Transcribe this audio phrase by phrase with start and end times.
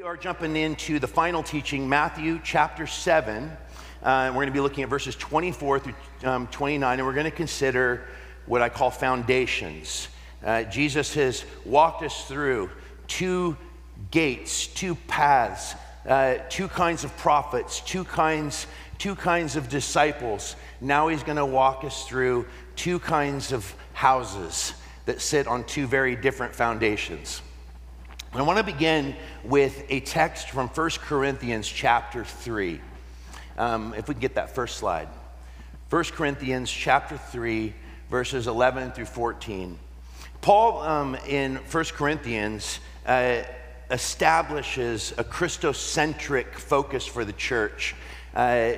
[0.00, 3.44] We are jumping into the final teaching, Matthew chapter 7.
[3.44, 3.50] Uh,
[4.02, 7.26] and we're going to be looking at verses 24 through um, 29, and we're going
[7.26, 8.06] to consider
[8.46, 10.08] what I call foundations.
[10.42, 12.70] Uh, Jesus has walked us through
[13.08, 13.58] two
[14.10, 15.74] gates, two paths,
[16.08, 20.56] uh, two kinds of prophets, two kinds, two kinds of disciples.
[20.80, 24.72] Now he's going to walk us through two kinds of houses
[25.04, 27.42] that sit on two very different foundations.
[28.32, 32.80] I want to begin with a text from 1 Corinthians chapter 3.
[33.58, 35.08] Um, if we can get that first slide.
[35.90, 37.74] 1 Corinthians chapter 3,
[38.08, 39.76] verses 11 through 14.
[40.42, 43.42] Paul um, in 1 Corinthians uh,
[43.90, 47.96] establishes a Christocentric focus for the church.
[48.34, 48.74] Uh,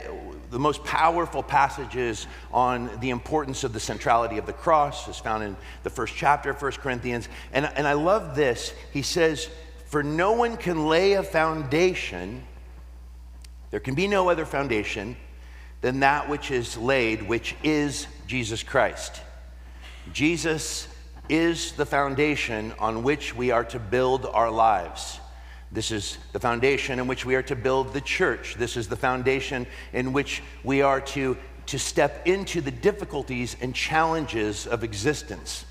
[0.51, 5.43] the most powerful passages on the importance of the centrality of the cross is found
[5.43, 7.29] in the first chapter of 1 Corinthians.
[7.53, 8.75] And, and I love this.
[8.93, 9.49] He says,
[9.87, 12.43] For no one can lay a foundation,
[13.71, 15.17] there can be no other foundation
[15.81, 19.21] than that which is laid, which is Jesus Christ.
[20.13, 20.89] Jesus
[21.29, 25.19] is the foundation on which we are to build our lives.
[25.73, 28.57] This is the foundation in which we are to build the church.
[28.59, 33.75] This is the foundation in which we are to, to step into the difficulties and
[33.75, 35.65] challenges of existence.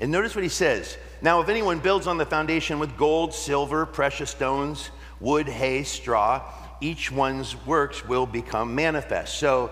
[0.00, 0.96] And notice what he says.
[1.20, 6.42] Now, if anyone builds on the foundation with gold, silver, precious stones, wood, hay, straw,
[6.80, 9.38] each one's works will become manifest.
[9.38, 9.70] So,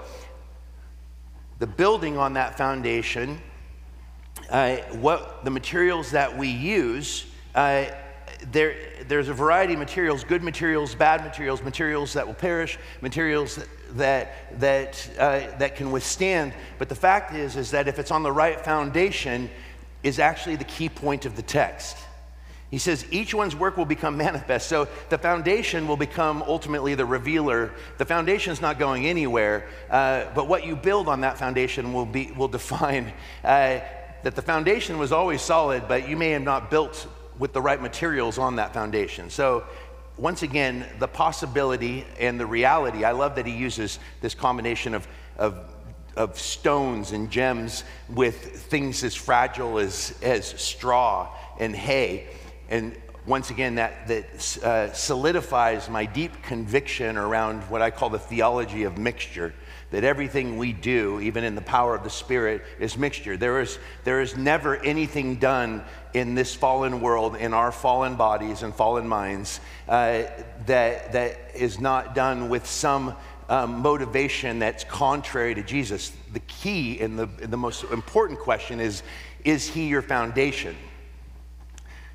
[1.58, 3.41] the building on that foundation,
[4.50, 7.86] uh, what the materials that we use, uh,
[8.52, 13.58] there, there's a variety of materials good materials, bad materials, materials that will perish, materials
[13.92, 16.52] that, that, uh, that can withstand.
[16.78, 19.50] But the fact is, is that if it's on the right foundation,
[20.02, 21.97] is actually the key point of the text.
[22.70, 24.69] He says each one's work will become manifest.
[24.69, 27.72] So the foundation will become ultimately the revealer.
[27.98, 32.32] The foundation's not going anywhere, uh, but what you build on that foundation will, be,
[32.32, 33.12] will define
[33.44, 33.81] uh,
[34.22, 37.06] that the foundation was always solid, but you may have not built
[37.41, 39.31] with the right materials on that foundation.
[39.31, 39.65] So,
[40.19, 45.09] once again, the possibility and the reality, I love that he uses this combination of,
[45.39, 45.59] of,
[46.15, 52.28] of stones and gems with things as fragile as, as straw and hay.
[52.69, 58.19] And once again, that, that uh, solidifies my deep conviction around what I call the
[58.19, 59.55] theology of mixture
[59.91, 63.37] that everything we do, even in the power of the Spirit, is mixture.
[63.37, 65.84] There is, there is never anything done
[66.15, 70.23] in this fallen world, in our fallen bodies and fallen minds, uh,
[70.67, 73.17] that, that is not done with some
[73.49, 76.12] um, motivation that's contrary to Jesus.
[76.33, 79.03] The key and the, the most important question is
[79.45, 80.77] Is He your foundation?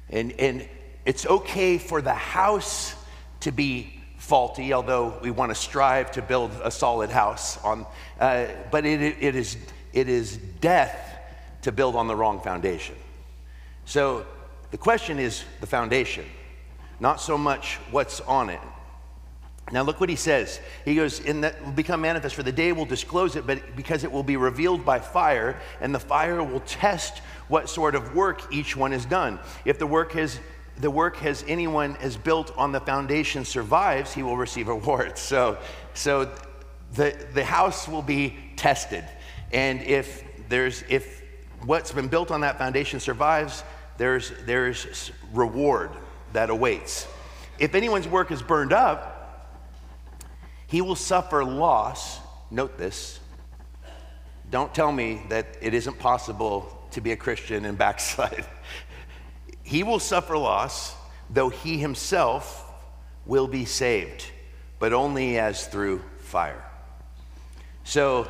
[0.09, 0.67] And, and
[1.03, 2.95] it's okay for the house
[3.41, 3.94] to be
[4.25, 7.85] faulty, although we want to strive to build a solid house on.
[8.19, 9.55] Uh, but it, it, is,
[9.93, 11.19] it is death
[11.61, 12.95] to build on the wrong foundation.
[13.85, 14.25] So
[14.71, 16.25] the question is the foundation,
[16.99, 18.59] not so much what's on it.
[19.71, 20.59] Now look what he says.
[20.85, 24.03] He goes, "In that will become manifest, for the day will disclose it, but because
[24.03, 28.53] it will be revealed by fire, and the fire will test what sort of work
[28.53, 29.39] each one has done.
[29.65, 30.39] If the work has
[30.77, 35.21] the work has anyone has built on the foundation survives, he will receive rewards.
[35.21, 35.57] So,
[35.93, 36.31] so
[36.93, 39.05] the, the house will be tested.
[39.51, 41.23] And if there's if
[41.65, 43.63] what's been built on that foundation survives,
[43.97, 45.91] there's there's reward
[46.33, 47.07] that awaits.
[47.57, 49.15] If anyone's work is burned up,
[50.67, 52.19] he will suffer loss.
[52.51, 53.19] Note this.
[54.51, 58.45] Don't tell me that it isn't possible to be a Christian and backslide.
[59.65, 60.95] He will suffer loss,
[61.27, 62.71] though he himself
[63.25, 64.23] will be saved,
[64.77, 66.63] but only as through fire.
[67.83, 68.27] So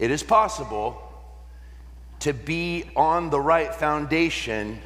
[0.00, 1.00] it is possible
[2.18, 4.80] to be on the right foundation,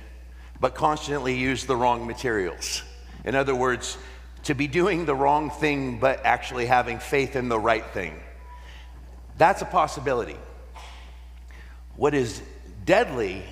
[0.61, 2.83] but constantly use the wrong materials.
[3.25, 3.97] In other words,
[4.45, 8.21] to be doing the wrong thing, but actually having faith in the right thing.
[9.39, 10.37] That's a possibility.
[11.97, 12.43] What is
[12.85, 13.45] deadly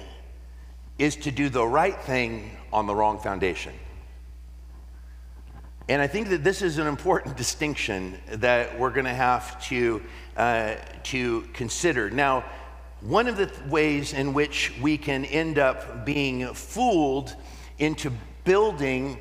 [0.98, 3.72] is to do the right thing on the wrong foundation.
[5.88, 10.02] And I think that this is an important distinction that we're going to have to,
[10.36, 12.10] uh, to consider.
[12.10, 12.44] Now,
[13.00, 17.34] one of the th- ways in which we can end up being fooled
[17.78, 18.10] into
[18.44, 19.18] building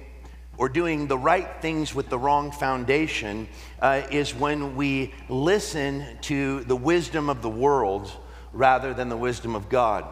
[0.58, 3.48] or doing the right things with the wrong foundation
[3.82, 8.12] uh, is when we listen to the wisdom of the world
[8.54, 10.06] rather than the wisdom of God.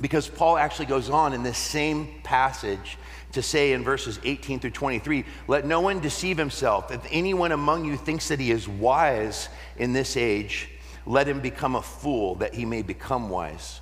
[0.00, 2.98] Because Paul actually goes on in this same passage
[3.32, 6.90] to say in verses 18 through 23 let no one deceive himself.
[6.90, 10.68] If anyone among you thinks that he is wise in this age,
[11.06, 13.80] let him become a fool that he may become wise.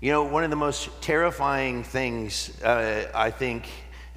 [0.00, 3.68] You know, one of the most terrifying things, uh, I think,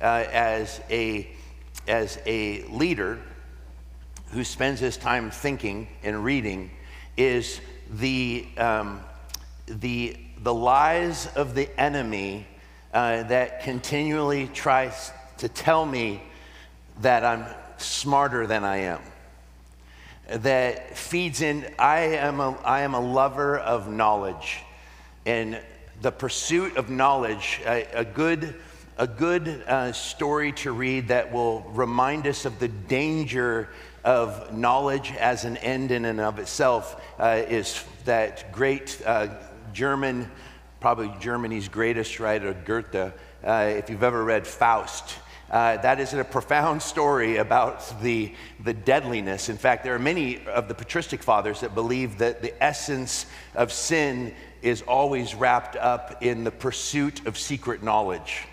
[0.02, 1.30] uh, as, a,
[1.88, 3.20] as a leader
[4.32, 6.72] who spends his time thinking and reading
[7.18, 9.02] is the, um,
[9.68, 12.46] the, the lies of the enemy
[12.94, 16.22] uh, that continually tries to tell me
[17.02, 17.48] that I'm
[17.78, 19.02] smarter than I am.
[20.30, 24.60] That feeds in, I am a, I am a lover of knowledge.
[25.26, 25.60] And
[26.04, 28.54] the pursuit of knowledge, a, a good,
[29.00, 33.70] a good uh, story to read that will remind us of the danger
[34.04, 39.28] of knowledge as an end in and of itself uh, is that great uh,
[39.76, 40.32] German,
[40.80, 42.96] probably Germany's greatest writer, Goethe.
[42.96, 43.12] Uh,
[43.44, 45.18] if you've ever read Faust,
[45.52, 48.34] uh, that is a profound story about the,
[48.64, 49.50] the deadliness.
[49.50, 53.74] In fact, there are many of the patristic fathers that believe that the essence of
[53.74, 58.48] sin is always wrapped up in the pursuit of secret knowledge.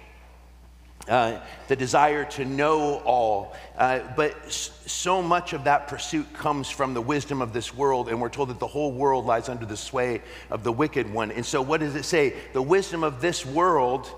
[1.09, 3.57] Uh, the desire to know all.
[3.77, 8.21] Uh, but so much of that pursuit comes from the wisdom of this world, and
[8.21, 11.33] we're told that the whole world lies under the sway of the wicked one.
[11.33, 12.35] And so, what does it say?
[12.53, 14.09] The wisdom of this world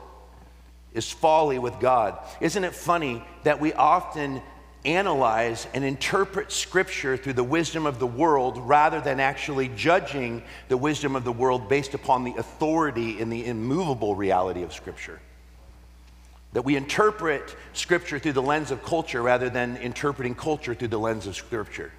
[0.92, 2.18] is folly with God.
[2.42, 4.42] Isn't it funny that we often
[4.84, 10.76] analyze and interpret Scripture through the wisdom of the world rather than actually judging the
[10.76, 15.20] wisdom of the world based upon the authority and the immovable reality of Scripture.
[16.54, 20.98] That we interpret Scripture through the lens of culture rather than interpreting culture through the
[20.98, 21.92] lens of Scripture.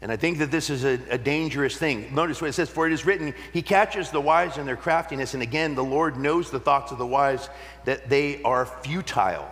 [0.00, 2.14] And I think that this is a, a, dangerous thing.
[2.14, 5.34] Notice what it says For it is written, He catches the wise in their craftiness.
[5.34, 7.48] And again, the Lord knows the thoughts of the wise,
[7.84, 9.48] that they are futile.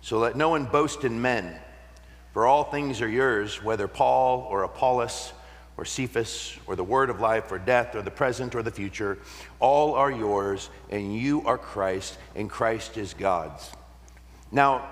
[0.00, 1.54] So let no one boast in men,
[2.32, 5.32] for all things are yours, whether Paul or Apollos
[5.76, 9.18] or Cephas or the word of life or death or the present or the future,
[9.60, 13.70] all are yours, and you are Christ, and Christ is God's.
[14.50, 14.88] Now,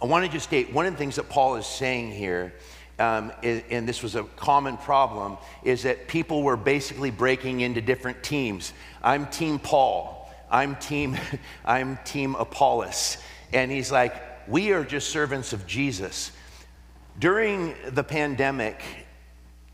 [0.00, 2.54] I want to just state one of the things that Paul is saying here,
[2.98, 8.22] um, and this was a common problem, is that people were basically breaking into different
[8.22, 8.72] teams.
[9.02, 10.30] I'm Team Paul.
[10.50, 11.16] I'm Team,
[11.64, 13.18] I'm Team Apollos.
[13.52, 16.32] And he's like, We are just servants of Jesus.
[17.18, 18.80] During the pandemic,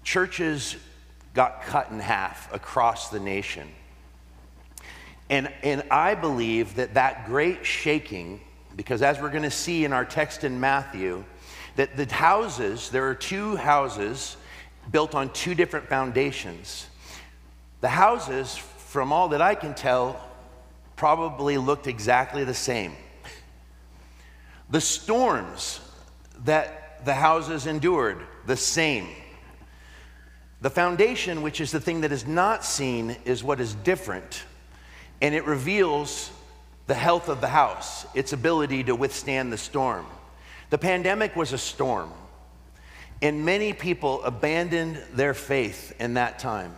[0.05, 0.77] churches
[1.35, 3.69] got cut in half across the nation.
[5.31, 8.41] And, and I believe that that great shaking,
[8.77, 11.25] because as we're going to see in our text in Matthew,
[11.77, 14.37] that the houses, there are two houses
[14.93, 16.87] built on two different foundations.
[17.81, 20.21] The houses, from all that I can tell,
[20.95, 22.93] probably looked exactly the same.
[24.71, 25.81] The storms
[26.45, 29.09] that the houses endured, the same.
[30.65, 34.45] The foundation, which is the thing that is not seen, is what is different.
[35.21, 36.31] And it reveals
[36.87, 40.07] the health of the house, its ability to withstand the storm.
[40.71, 42.11] The pandemic was a storm,
[43.21, 46.75] and many people abandoned their faith in that time.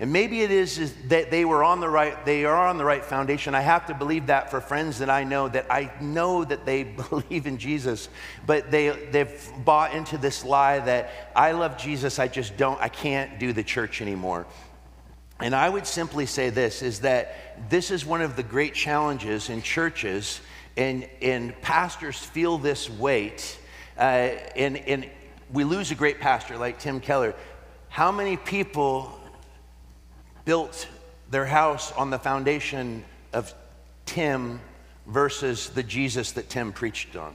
[0.00, 2.84] And maybe it is, is, that they were on the right, they are on the
[2.84, 3.54] right foundation.
[3.54, 6.82] I have to believe that for friends that I know that I know that they
[7.10, 8.08] believe in Jesus,
[8.44, 12.88] but they, they've bought into this lie that I love Jesus, I just don't, I
[12.88, 14.46] can't do the church anymore.
[15.40, 19.48] And I would simply say this is that this is one of the great challenges
[19.48, 20.40] in churches,
[20.76, 23.58] and, and pastors feel this weight.
[23.96, 24.00] Uh,
[24.56, 25.08] and, and
[25.52, 27.34] we lose a great pastor like Tim Keller.
[27.88, 29.20] How many people
[30.44, 30.88] built
[31.30, 33.52] their house on the foundation of
[34.06, 34.60] Tim
[35.06, 37.34] versus the Jesus that Tim preached on?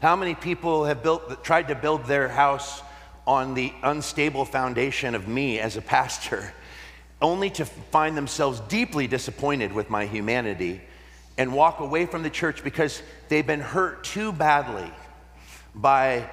[0.00, 2.82] How many people have built, tried to build their house
[3.26, 6.52] on the unstable foundation of me as a pastor,
[7.22, 10.80] only to find themselves deeply disappointed with my humanity
[11.38, 14.90] and walk away from the church because they've been hurt too badly
[15.74, 16.28] by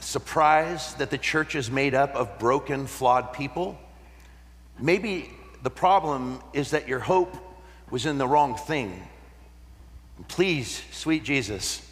[0.00, 3.78] surprised that the church is made up of broken, flawed people?
[4.78, 5.30] Maybe
[5.62, 7.36] the problem is that your hope
[7.90, 9.02] was in the wrong thing.
[10.28, 11.86] Please, sweet Jesus,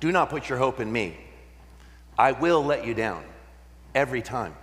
[0.00, 1.16] do not put your hope in me.
[2.18, 3.24] I will let you down
[3.94, 4.54] every time,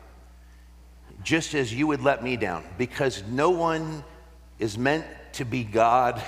[1.24, 4.04] just as you would let me down, because no one
[4.60, 6.22] is meant to be God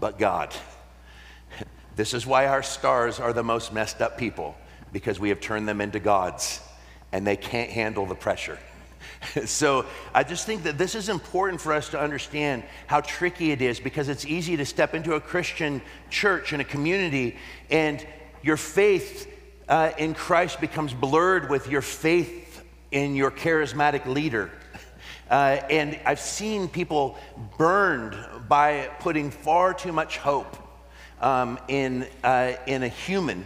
[0.00, 0.54] but God.
[1.96, 4.56] This is why our stars are the most messed up people
[4.92, 6.60] because we have turned them into gods
[7.12, 8.58] and they can't handle the pressure.
[9.46, 13.62] so I just think that this is important for us to understand how tricky it
[13.62, 17.36] is because it's easy to step into a Christian church and a community
[17.70, 18.04] and
[18.42, 19.32] your faith
[19.68, 24.50] uh, in Christ becomes blurred with your faith in your charismatic leader.
[25.30, 27.18] Uh, and I've seen people
[27.58, 28.16] burned
[28.48, 30.56] by putting far too much hope
[31.20, 33.44] um, in, uh, in a human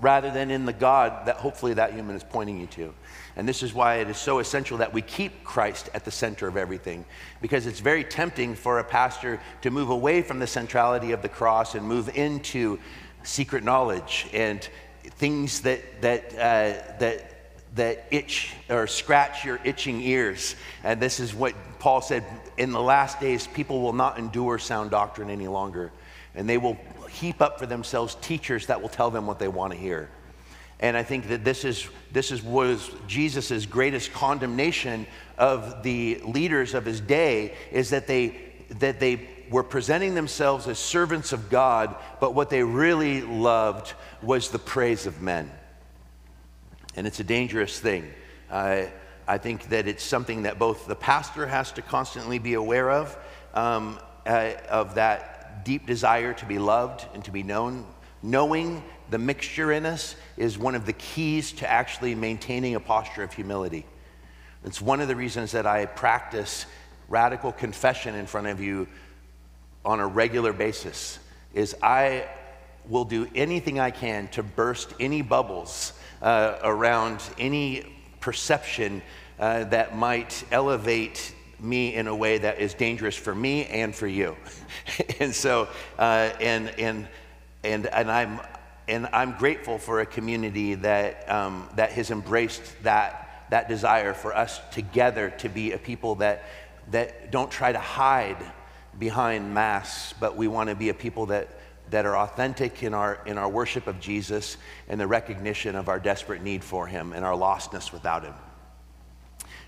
[0.00, 2.94] rather than in the God that hopefully that human is pointing you to.
[3.36, 6.48] And this is why it is so essential that we keep Christ at the center
[6.48, 7.04] of everything,
[7.42, 11.28] because it's very tempting for a pastor to move away from the centrality of the
[11.28, 12.78] cross and move into
[13.22, 14.68] secret knowledge and
[15.02, 17.32] things that, that, uh, that,
[17.74, 20.56] that itch or scratch your itching ears.
[20.82, 22.24] And this is what Paul said
[22.56, 25.92] in the last days, people will not endure sound doctrine any longer,
[26.34, 26.78] and they will
[27.20, 30.08] heap up for themselves teachers that will tell them what they want to hear.
[30.78, 35.06] And I think that this is this is was Jesus' greatest condemnation
[35.38, 38.36] of the leaders of his day is that they
[38.78, 44.50] that they were presenting themselves as servants of God, but what they really loved was
[44.50, 45.50] the praise of men.
[46.96, 48.12] And it's a dangerous thing.
[48.50, 48.86] Uh,
[49.28, 53.16] I think that it's something that both the pastor has to constantly be aware of,
[53.54, 55.35] um, uh, of that
[55.66, 57.84] deep desire to be loved and to be known,
[58.22, 63.24] knowing the mixture in us is one of the keys to actually maintaining a posture
[63.24, 63.84] of humility.
[64.64, 66.66] It's one of the reasons that I practice
[67.08, 68.86] radical confession in front of you
[69.84, 71.18] on a regular basis
[71.52, 72.28] is I
[72.88, 75.92] will do anything I can to burst any bubbles
[76.22, 79.02] uh, around any perception
[79.40, 81.34] uh, that might elevate
[81.66, 84.36] me in a way that is dangerous for me and for you.
[85.20, 85.68] and so,
[85.98, 87.08] uh, and, and,
[87.64, 88.40] and, and I'm,
[88.88, 94.36] and I'm grateful for a community that, um, that has embraced that, that desire for
[94.36, 96.44] us together to be a people that,
[96.90, 98.38] that don't try to hide
[98.98, 101.48] behind masks, but we want to be a people that,
[101.90, 104.56] that are authentic in our, in our worship of Jesus
[104.88, 108.34] and the recognition of our desperate need for him and our lostness without him.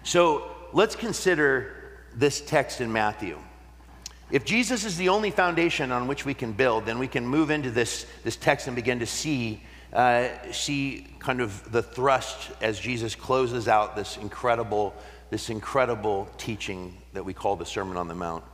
[0.03, 1.78] So let's consider
[2.19, 3.39] this text in Matthew.
[4.31, 7.51] If Jesus is the only foundation on which we can build, then we can move
[7.51, 12.79] into this, this text and begin to see, uh, see kind of the thrust as
[12.79, 14.95] Jesus closes out this incredible,
[15.31, 18.45] this incredible teaching that we call the Sermon on the Mount.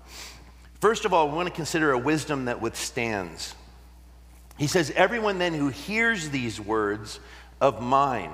[0.80, 3.54] First of all, we want to consider a wisdom that withstands.
[4.58, 7.18] He says, Everyone then who hears these words
[7.60, 8.30] of mine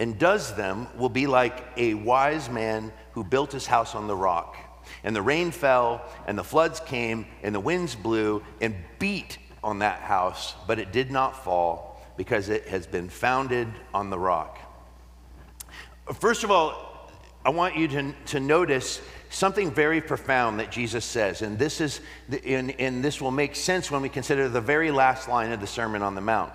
[0.00, 4.16] and does them will be like a wise man who built his house on the
[4.16, 4.56] rock.
[5.04, 9.80] And the rain fell, and the floods came, and the winds blew and beat on
[9.80, 14.58] that house, but it did not fall because it has been founded on the rock.
[16.18, 17.10] First of all,
[17.44, 22.00] I want you to, to notice something very profound that Jesus says, and this, is,
[22.44, 25.66] and, and this will make sense when we consider the very last line of the
[25.66, 26.52] Sermon on the Mount.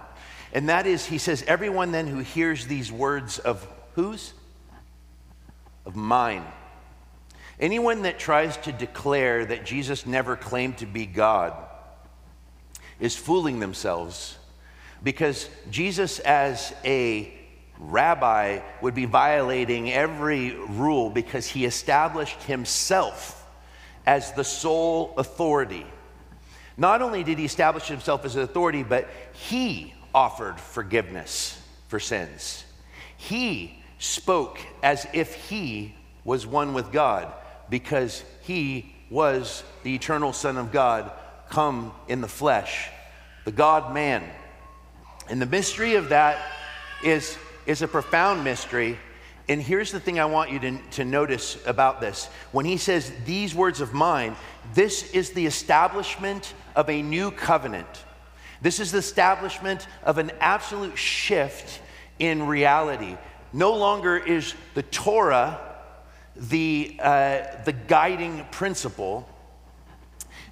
[0.55, 4.33] And that is, he says, Everyone then who hears these words of whose?
[5.85, 6.43] Of mine
[7.59, 11.53] Anyone that tries to declare that Jesus never claimed to be God
[12.99, 14.37] is fooling themselves
[15.03, 17.33] because Jesus, as a
[17.77, 23.45] rabbi, would be violating every rule because he established himself
[24.05, 25.85] as the sole authority.
[26.77, 32.63] Not only did he establish himself as an authority, but he offered forgiveness for sins.
[33.17, 35.93] He spoke as if he
[36.23, 37.31] was one with God
[37.69, 41.11] because he was the eternal Son of God
[41.49, 42.89] come in the flesh,
[43.43, 44.23] the God man.
[45.29, 46.41] And the mystery of that
[47.03, 48.97] is, is a profound mystery.
[49.49, 52.27] And here's the thing I want you to, to notice about this.
[52.53, 54.35] When he says, These words of mine,
[54.73, 58.05] this is the establishment of a new covenant.
[58.61, 61.81] This is the establishment of an absolute shift
[62.19, 63.17] in reality.
[63.53, 65.59] No longer is the Torah
[66.35, 69.27] the, uh, the guiding principle.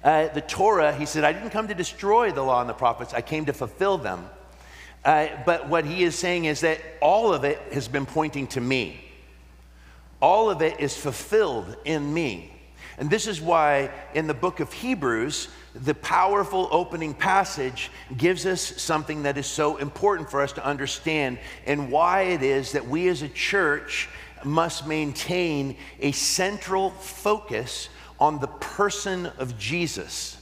[0.02, 3.14] Uh, the Torah, he said, I didn't come to destroy the law and the prophets,
[3.14, 4.28] I came to fulfill them.
[5.04, 8.60] Uh, but what he is saying is that all of it has been pointing to
[8.60, 9.00] me.
[10.20, 12.50] All of it is fulfilled in me.
[12.96, 18.60] And this is why in the book of Hebrews, the powerful opening passage gives us
[18.80, 23.08] something that is so important for us to understand and why it is that we
[23.08, 24.08] as a church
[24.44, 27.88] must maintain a central focus
[28.20, 30.36] on the person of Jesus.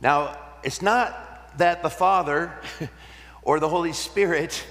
[0.00, 2.52] Now, it's not that the Father
[3.42, 4.62] or the Holy Spirit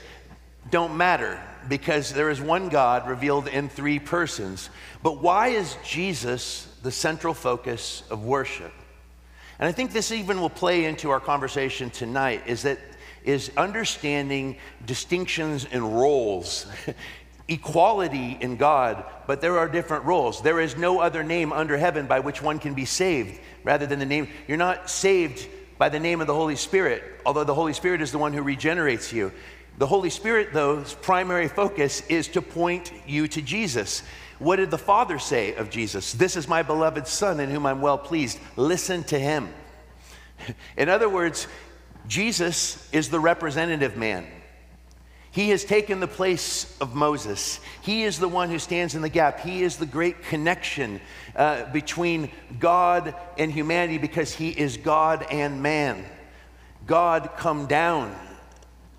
[0.70, 4.70] don't matter because there is one God revealed in three persons.
[5.02, 8.74] But why is Jesus the central focus of worship?
[9.60, 12.80] And I think this even will play into our conversation tonight is that
[13.24, 16.68] is understanding distinctions and roles.
[17.48, 20.42] Equality in God, but there are different roles.
[20.42, 24.00] There is no other name under heaven by which one can be saved rather than
[24.00, 24.30] the name.
[24.48, 28.12] You're not saved by the name of the Holy Spirit, although the Holy Spirit is
[28.12, 29.32] the one who regenerates you.
[29.80, 34.04] The Holy Spirit, though's primary focus is to point you to Jesus.
[34.38, 36.14] What did the Father say of Jesus?
[36.14, 38.40] This is my beloved Son in whom I'm well pleased.
[38.56, 39.50] Listen to him.
[40.78, 41.48] In other words,
[42.08, 44.28] Jesus is the representative man.
[45.32, 47.60] He has taken the place of Moses.
[47.82, 49.40] He is the one who stands in the gap.
[49.40, 51.02] He is the great connection
[51.36, 56.06] uh, between God and humanity because he is God and man.
[56.86, 58.16] God come down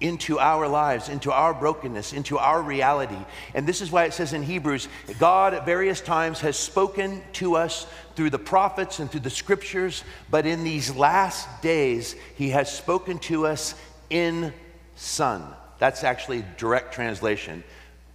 [0.05, 3.17] into our lives, into our brokenness, into our reality.
[3.55, 7.57] And this is why it says in Hebrews God at various times has spoken to
[7.57, 12.71] us through the prophets and through the scriptures, but in these last days, he has
[12.71, 13.75] spoken to us
[14.11, 14.53] in
[14.95, 15.43] Son.
[15.79, 17.65] That's actually direct translation.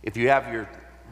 [0.03, 0.69] If you have your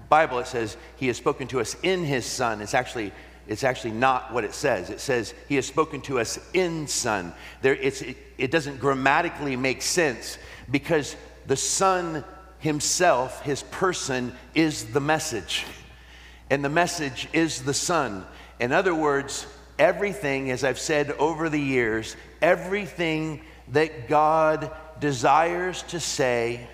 [0.10, 2.62] Bible, it says he has spoken to us in his son.
[2.62, 3.12] It's actually
[3.48, 4.90] it's actually not what it says.
[4.90, 7.34] It says he has spoken to us in son.
[7.62, 10.38] There, it's, it, it doesn't grammatically make sense
[10.70, 12.24] because the son
[12.60, 15.66] himself, his person, is the message.
[16.50, 18.26] And the message is the son.
[18.60, 19.46] In other words,
[19.78, 26.68] everything, as I've said over the years, everything that God desires to say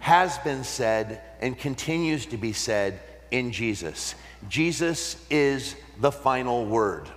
[0.00, 3.00] has been said and continues to be said
[3.30, 4.14] in Jesus.
[4.48, 7.08] Jesus is the final word.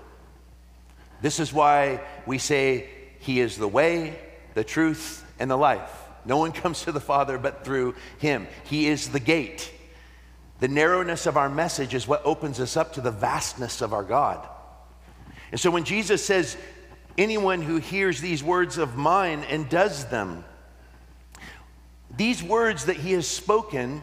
[1.22, 4.18] This is why we say he is the way,
[4.54, 5.92] the truth, and the life.
[6.26, 8.48] No one comes to the Father but through him.
[8.66, 9.72] He is the gate.
[10.60, 14.04] The narrowness of our message is what opens us up to the vastness of our
[14.04, 14.48] God.
[15.52, 16.56] And so when Jesus says,
[17.18, 20.44] anyone who hears these words of mine and does them.
[22.16, 24.02] These words that he has spoken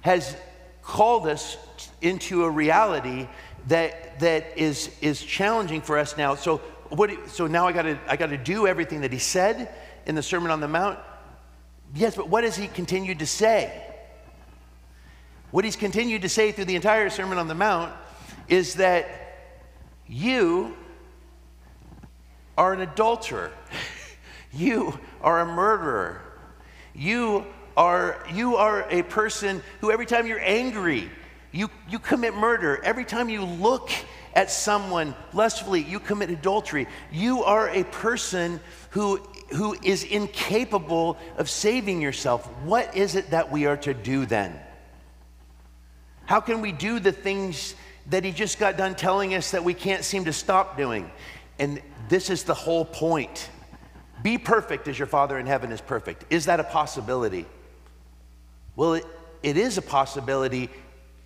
[0.00, 0.36] has
[0.82, 1.56] called us
[2.00, 3.26] into a reality
[3.68, 6.34] that, that is, is challenging for us now.
[6.34, 6.60] So,
[6.94, 9.74] what, so now I gotta, I gotta do everything that he said
[10.06, 10.98] in the Sermon on the Mount.
[11.94, 13.82] Yes, but what has he continued to say?
[15.50, 17.92] What he's continued to say through the entire Sermon on the Mount
[18.48, 19.06] is that
[20.06, 20.76] you
[22.58, 23.52] are an adulterer.
[24.52, 26.20] you are a murderer.
[26.94, 31.10] You are, you are a person who, every time you're angry,
[31.52, 32.82] you, you commit murder.
[32.82, 33.90] Every time you look
[34.34, 36.86] at someone lustfully, you commit adultery.
[37.12, 39.16] You are a person who,
[39.50, 42.46] who is incapable of saving yourself.
[42.64, 44.58] What is it that we are to do then?
[46.26, 47.74] How can we do the things
[48.10, 51.10] that he just got done telling us that we can't seem to stop doing?
[51.58, 53.50] And this is the whole point.
[54.22, 56.24] Be perfect as your Father in heaven is perfect.
[56.30, 57.46] Is that a possibility?
[58.74, 59.06] Well, it,
[59.42, 60.70] it is a possibility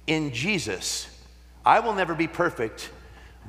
[0.06, 1.08] in Jesus.
[1.64, 2.90] I will never be perfect,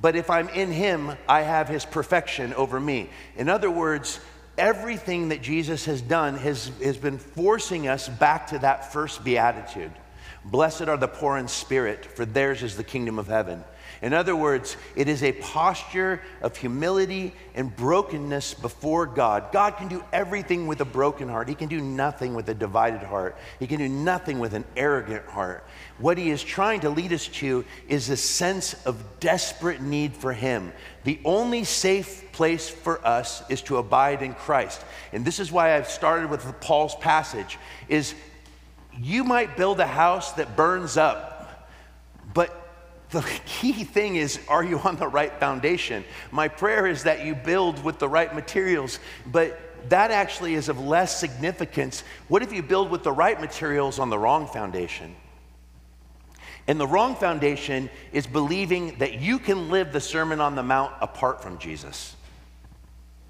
[0.02, 3.10] but if I'm in Him, I have His perfection over me.
[3.36, 4.20] In other words,
[4.58, 9.92] everything that Jesus has done has, has been forcing us back to that first beatitude.
[10.46, 13.64] Blessed are the poor in spirit, for theirs is the kingdom of heaven.
[14.02, 19.52] In other words, it is a posture of humility and brokenness before God.
[19.52, 21.50] God can do everything with a broken heart.
[21.50, 23.36] He can do nothing with a divided heart.
[23.60, 25.66] He can do nothing with an arrogant heart.
[25.98, 30.32] What he is trying to lead us to is a sense of desperate need for
[30.32, 30.72] him.
[31.04, 34.82] The only safe place for us is to abide in Christ.
[35.12, 37.58] And this is why I've started with Paul's passage
[37.90, 38.16] is
[38.98, 41.39] you might build a house that burns up,
[43.12, 46.04] the key thing is are you on the right foundation?
[46.32, 50.80] My prayer is that you build with the right materials, but that actually is of
[50.80, 52.04] less significance.
[52.28, 55.16] What if you build with the right materials on the wrong foundation?
[56.68, 60.94] And the wrong foundation is believing that you can live the Sermon on the Mount
[61.02, 62.16] apart from Jesus.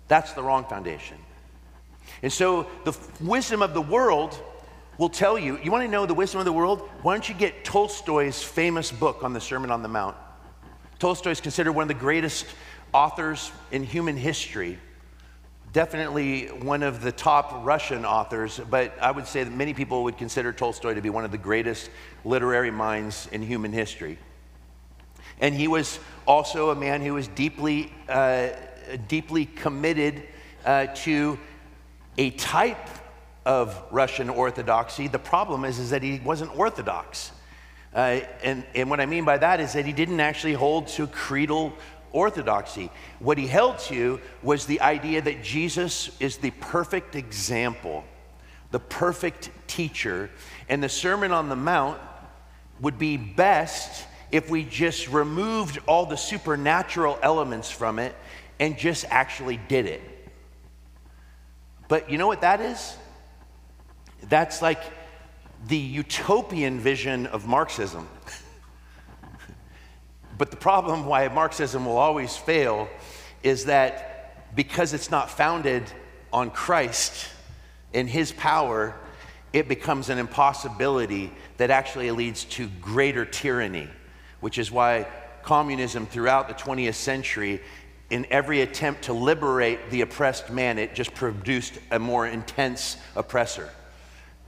[0.10, 1.18] That's the wrong foundation.
[2.22, 4.42] And so the wisdom of the world
[5.00, 6.82] will tell you, you want to know the wisdom of the world?
[7.02, 10.16] Why don't you get Tolstoy's famous book on the Sermon on the Mount?
[11.00, 12.46] Tolstoy is considered one of the greatest
[12.94, 14.78] authors in human history.
[15.72, 20.18] Definitely one of the top Russian authors, but I would say that many people would
[20.18, 21.90] consider Tolstoy to be one of the greatest
[22.26, 24.18] literary minds in human history.
[25.40, 28.50] And he was also a man who was deeply, uh,
[29.08, 30.24] deeply committed
[30.66, 31.40] uh, to
[32.18, 32.90] a type
[33.46, 35.08] of Russian Orthodoxy.
[35.08, 37.32] The problem is, is that he wasn't Orthodox.
[37.94, 41.08] Uh, and, and what I mean by that is that he didn't actually hold to
[41.08, 41.74] creedal
[42.12, 42.92] orthodoxy.
[43.20, 48.04] What he held to was the idea that Jesus is the perfect example,
[48.72, 50.30] the perfect teacher,
[50.68, 52.00] and the Sermon on the Mount
[52.80, 58.16] would be best if we just removed all the supernatural elements from it
[58.60, 60.02] and just actually did it.
[61.88, 62.96] But you know what that is?
[64.24, 64.82] That's like
[65.68, 68.08] the utopian vision of Marxism.
[70.38, 72.90] but the problem why Marxism will always fail
[73.44, 75.84] is that because it's not founded
[76.32, 77.28] on Christ
[77.94, 78.96] and his power,
[79.54, 83.88] it becomes an impossibility that actually leads to greater tyranny,
[84.40, 85.08] which is why
[85.44, 87.62] communism throughout the 20th century,
[88.10, 93.70] in every attempt to liberate the oppressed man, it just produced a more intense oppressor.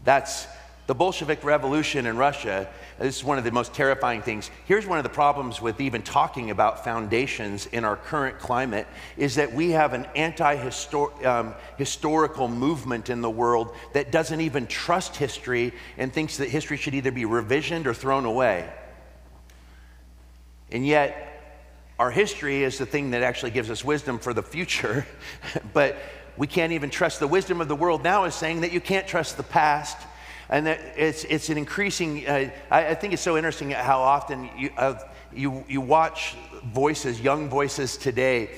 [0.04, 0.48] That's
[0.88, 2.68] the Bolshevik Revolution in Russia.
[3.00, 4.52] This is one of the most terrifying things.
[4.66, 9.36] Here's one of the problems with even talking about foundations in our current climate is
[9.36, 11.26] that we have an anti-historical
[12.46, 16.96] um, movement in the world that doesn't even trust history and thinks that history should
[16.96, 18.70] either be revisioned or thrown away.
[20.72, 21.28] And yet,
[22.00, 25.06] our history is the thing that actually gives us wisdom for the future,
[25.74, 25.98] but
[26.38, 29.08] we can't even trust the wisdom of the world now is saying that you can't
[29.08, 29.98] trust the past.
[30.50, 34.50] And that it's, it's an increasing uh, I, I, think it's so interesting how often
[34.58, 35.00] you, uh,
[35.34, 38.50] you, you watch voices young voices today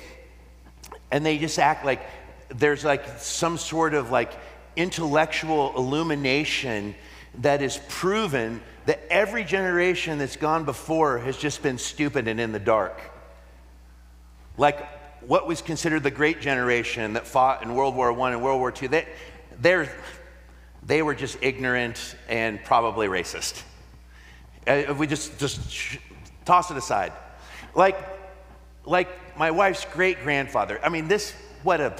[1.11, 2.01] and they just act like
[2.49, 4.33] there's like some sort of like
[4.75, 6.95] intellectual illumination
[7.41, 12.51] that is proven that every generation that's gone before has just been stupid and in
[12.51, 12.99] the dark.
[14.57, 14.87] Like
[15.27, 18.73] what was considered the great generation that fought in World War I and World War
[18.81, 19.07] II, they,
[19.59, 19.89] they're,
[20.85, 23.61] they were just ignorant and probably racist.
[24.67, 25.97] Uh, we just, just
[26.45, 27.13] toss it aside.
[27.75, 27.97] Like,
[28.85, 30.79] like my wife's great grandfather.
[30.83, 31.33] I mean, this,
[31.63, 31.95] what a,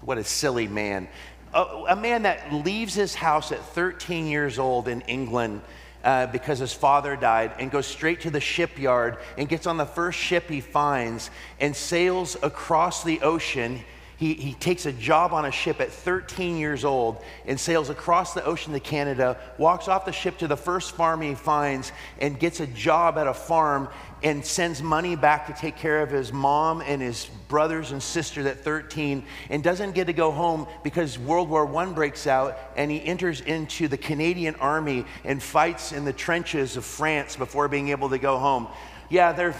[0.00, 1.08] what a silly man.
[1.54, 5.62] A, a man that leaves his house at 13 years old in England
[6.04, 9.86] uh, because his father died and goes straight to the shipyard and gets on the
[9.86, 13.84] first ship he finds and sails across the ocean.
[14.22, 18.34] He, he takes a job on a ship at 13 years old and sails across
[18.34, 22.38] the ocean to Canada, walks off the ship to the first farm he finds, and
[22.38, 23.88] gets a job at a farm
[24.22, 28.46] and sends money back to take care of his mom and his brothers and sisters
[28.46, 32.92] at 13 and doesn't get to go home because World War I breaks out and
[32.92, 37.88] he enters into the Canadian army and fights in the trenches of France before being
[37.88, 38.68] able to go home.
[39.10, 39.56] Yeah, they're,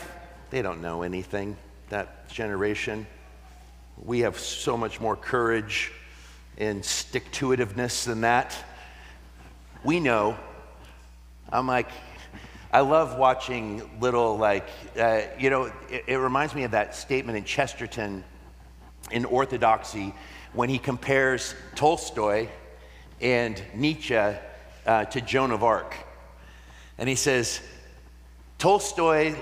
[0.51, 1.57] they don't know anything,
[1.89, 3.09] that generation.
[3.97, 5.93] We have so much more courage
[6.59, 8.55] and stick to itiveness than that.
[9.85, 10.37] We know.
[11.53, 11.89] I'm like,
[12.73, 14.67] I love watching little, like,
[14.99, 18.25] uh, you know, it, it reminds me of that statement in Chesterton
[19.11, 20.15] in Orthodoxy
[20.53, 22.49] when he compares Tolstoy
[23.21, 25.95] and Nietzsche uh, to Joan of Arc.
[26.99, 27.61] And he says,
[28.59, 29.35] Tolstoy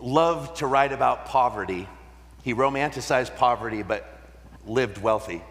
[0.00, 1.88] loved to write about poverty.
[2.48, 4.08] He romanticized poverty, but
[4.66, 5.42] lived wealthy.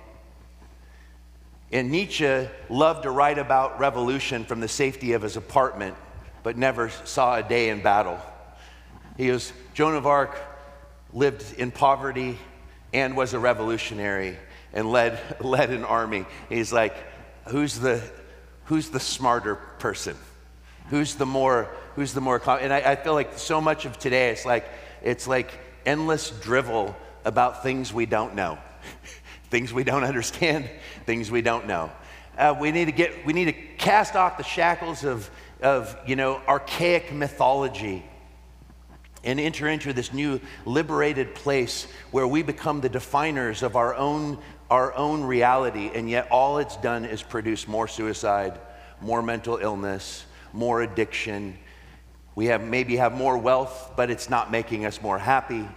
[1.71, 5.95] And Nietzsche loved to write about revolution from the safety of his apartment
[6.41, 8.17] but never saw a day in battle.
[9.15, 10.39] He was, Joan of Arc
[11.13, 12.39] lived in poverty
[12.91, 14.35] and was a revolutionary
[14.73, 16.25] and led, led an army.
[16.49, 16.95] He's like,
[17.45, 18.01] who's the,
[18.65, 20.17] who's the smarter person?
[20.89, 24.31] Who's the more, who's the more, and I, I feel like so much of today,
[24.31, 24.67] it's like,
[25.03, 25.51] it's like
[25.87, 26.95] endless drivel
[27.25, 28.59] about things we don't know,
[29.49, 30.69] things we don't understand,
[31.07, 31.91] things we don't know.
[32.37, 36.15] Uh, we need to get, we need to cast off the shackles of of, you
[36.15, 38.05] know, archaic mythology
[39.23, 44.37] and enter into this new liberated place where we become the definers of our own,
[44.69, 48.59] our own reality, and yet all it's done is produce more suicide,
[49.01, 51.57] more mental illness, more addiction.
[52.37, 55.67] We have maybe have more wealth, but it's not making us more happy.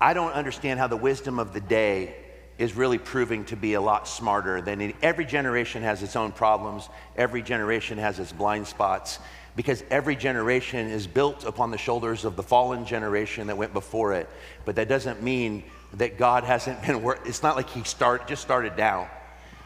[0.00, 2.16] I don't understand how the wisdom of the day
[2.56, 6.88] is really proving to be a lot smarter than every generation has its own problems
[7.16, 9.18] every generation has its blind spots
[9.56, 14.14] because every generation is built upon the shoulders of the fallen generation that went before
[14.14, 14.26] it.
[14.64, 18.74] But that doesn't mean that god hasn't been it's not like he start, just started
[18.78, 19.10] now.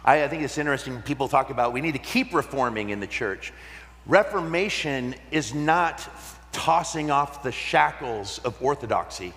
[0.05, 3.07] I, I think it's interesting people talk about we need to keep reforming in the
[3.07, 3.53] church
[4.09, 6.09] reformation is not
[6.51, 9.33] tossing off the shackles of orthodoxy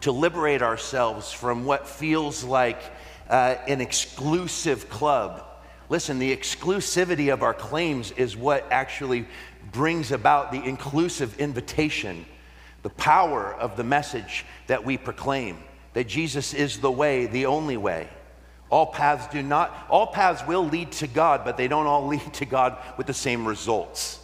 [0.00, 2.80] to liberate ourselves from what feels like
[3.28, 5.44] uh, an exclusive club.
[5.88, 9.26] Listen, the exclusivity of our claims is what actually
[9.72, 12.24] brings about the inclusive invitation,
[12.82, 15.58] the power of the message that we proclaim
[15.92, 18.08] that Jesus is the way, the only way.
[18.72, 22.32] All paths do not, all paths will lead to God, but they don't all lead
[22.34, 24.18] to God with the same results.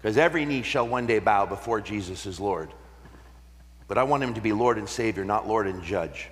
[0.00, 2.70] Because every knee shall one day bow before Jesus is Lord.
[3.86, 6.30] But I want him to be Lord and Savior, not Lord and Judge.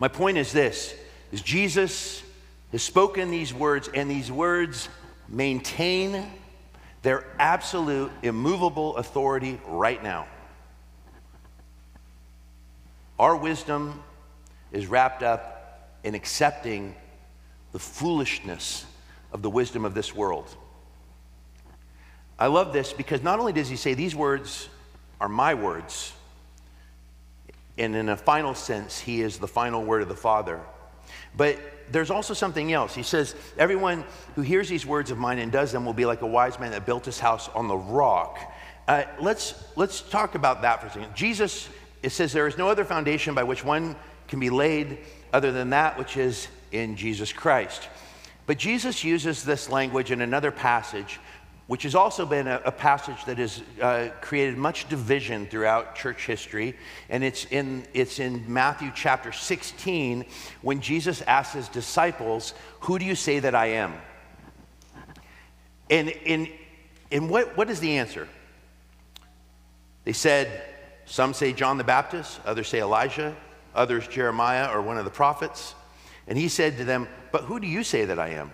[0.00, 0.94] My point is this
[1.30, 2.24] is Jesus
[2.72, 4.88] has spoken these words, and these words
[5.28, 6.26] maintain
[7.02, 10.26] their absolute, immovable authority right now.
[13.16, 14.02] Our wisdom
[14.72, 15.59] is wrapped up
[16.04, 16.94] in accepting
[17.72, 18.86] the foolishness
[19.32, 20.54] of the wisdom of this world.
[22.38, 24.68] I love this because not only does he say, These words
[25.20, 26.12] are my words,
[27.78, 30.60] and in a final sense, he is the final word of the Father.
[31.36, 31.58] But
[31.90, 32.94] there's also something else.
[32.94, 36.22] He says, Everyone who hears these words of mine and does them will be like
[36.22, 38.38] a wise man that built his house on the rock.
[38.88, 41.14] Uh, let's, let's talk about that for a second.
[41.14, 41.68] Jesus
[42.02, 43.96] it says, There is no other foundation by which one
[44.28, 44.98] can be laid
[45.32, 47.88] other than that which is in Jesus Christ.
[48.46, 51.20] But Jesus uses this language in another passage,
[51.66, 56.26] which has also been a, a passage that has uh, created much division throughout church
[56.26, 56.76] history.
[57.08, 60.24] And it's in, it's in Matthew chapter 16
[60.62, 63.94] when Jesus asks his disciples, Who do you say that I am?
[65.88, 66.48] And, and,
[67.12, 68.28] and what, what is the answer?
[70.04, 70.64] They said,
[71.10, 73.36] some say John the Baptist, others say Elijah,
[73.80, 75.74] others Jeremiah or one of the prophets.
[76.26, 78.52] And he said to them, But who do you say that I am?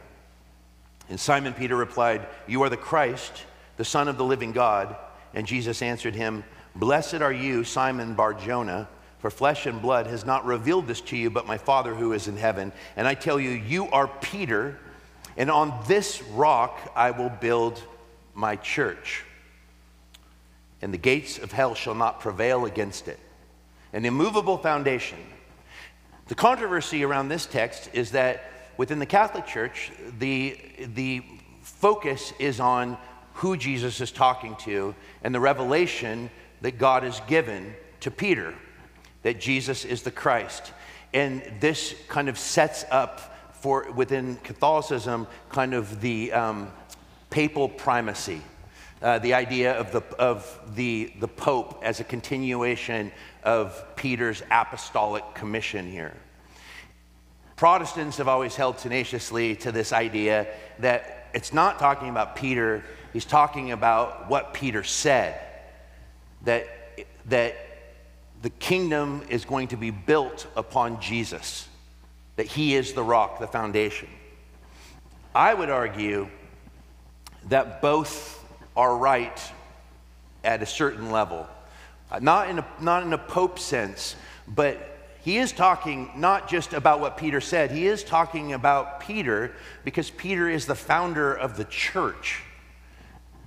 [1.09, 3.45] And Simon Peter replied, You are the Christ,
[3.77, 4.97] the Son of the living God.
[5.35, 10.25] And Jesus answered him, Blessed are you, Simon Bar Jonah, for flesh and blood has
[10.25, 12.73] not revealed this to you, but my Father who is in heaven.
[12.97, 14.79] And I tell you, you are Peter,
[15.37, 17.83] and on this rock I will build
[18.35, 19.25] my church
[20.83, 23.19] and the gates of hell shall not prevail against it.
[23.97, 25.17] An immovable foundation.
[26.27, 28.45] The controversy around this text is that
[28.77, 30.61] within the Catholic Church, the,
[30.95, 31.25] the
[31.63, 32.99] focus is on
[33.33, 36.29] who Jesus is talking to and the revelation
[36.61, 38.53] that God has given to Peter
[39.23, 40.75] that Jesus is the Christ.
[41.15, 46.71] And this kind of sets up for within Catholicism kind of the um,
[47.31, 48.43] papal primacy
[49.03, 55.23] uh, the idea of, the, of the, the Pope as a continuation of Peter's apostolic
[55.35, 56.15] commission here.
[57.57, 60.47] Protestants have always held tenaciously to this idea
[60.79, 65.41] that it's not talking about Peter, he's talking about what Peter said.
[66.45, 66.67] That,
[67.27, 67.57] that
[68.43, 71.69] the kingdom is going to be built upon Jesus,
[72.37, 74.09] that he is the rock, the foundation.
[75.35, 76.29] I would argue
[77.49, 78.36] that both
[78.77, 79.41] are right
[80.45, 81.47] at a certain level.
[82.11, 84.15] Uh, not in a, not in a pope sense,
[84.47, 89.53] but he is talking not just about what Peter said, he is talking about Peter
[89.85, 92.43] because Peter is the founder of the church.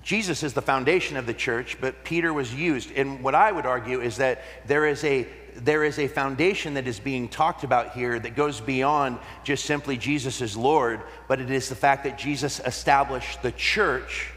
[0.04, 2.92] Jesus is the foundation of the church, but Peter was used.
[2.92, 6.88] And what I would argue is that there is a there is a foundation that
[6.88, 11.52] is being talked about here that goes beyond just simply Jesus is Lord, but it
[11.52, 14.32] is the fact that Jesus established the church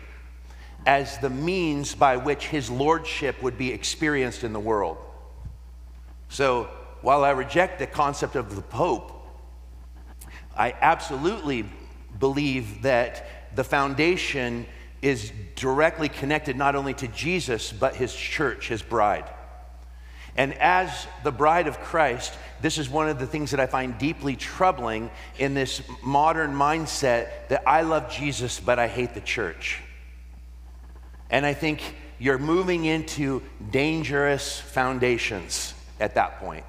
[0.87, 4.99] as the means by which his lordship would be experienced in the world.
[6.29, 6.69] So
[7.03, 9.13] while I reject the concept of the Pope,
[10.57, 11.65] I absolutely
[12.19, 14.67] believe that the foundation
[15.03, 19.25] is directly connected not only to Jesus, but his church, his bride.
[20.37, 23.99] And as the bride of Christ, this is one of the things that I find
[23.99, 29.82] deeply troubling in this modern mindset that I love Jesus, but I hate the church.
[31.33, 36.65] And I think you're moving into dangerous foundations at that point.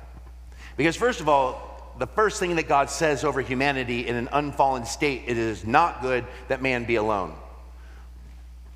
[0.77, 4.85] Because, first of all, the first thing that God says over humanity in an unfallen
[4.85, 7.35] state, it is not good that man be alone.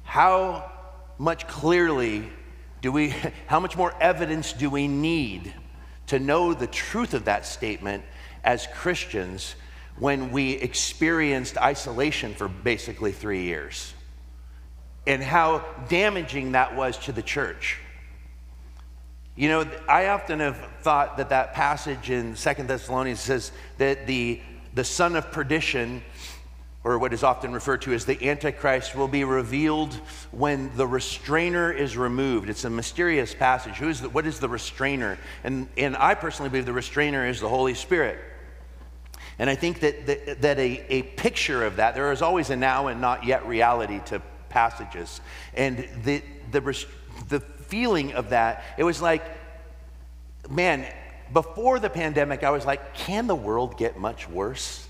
[0.04, 0.70] How
[1.18, 2.30] much clearly
[2.82, 3.10] do we,
[3.48, 5.54] how much more evidence do we need
[6.08, 8.04] to know the truth of that statement
[8.44, 9.56] as Christians
[9.98, 13.94] when we experienced isolation for basically three years?
[15.08, 17.80] And how damaging that was to the church.
[19.38, 24.42] You know, I often have thought that that passage in Second Thessalonians says that the,
[24.76, 26.04] the son of perdition,
[26.84, 29.94] or what is often referred to as the Antichrist, will be revealed
[30.32, 32.50] when the restrainer is removed.
[32.50, 33.76] It's a mysterious passage.
[33.76, 35.18] Who is the, what is the restrainer?
[35.44, 38.20] And, and I personally believe the restrainer is the Holy Spirit.
[39.40, 42.56] And I think that, that, that a, a picture of that, there is always a
[42.56, 45.22] now and not yet reality to passages.
[45.54, 46.86] And the, the,
[47.30, 49.24] the feeling of that, it was like,
[50.50, 50.86] man,
[51.34, 54.88] before the pandemic, I was like, can the world get much worse?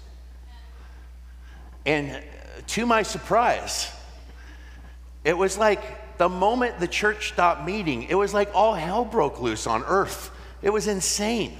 [1.85, 2.21] And
[2.67, 3.91] to my surprise,
[5.23, 9.39] it was like the moment the church stopped meeting, it was like all hell broke
[9.41, 10.31] loose on earth.
[10.61, 11.57] It was insane.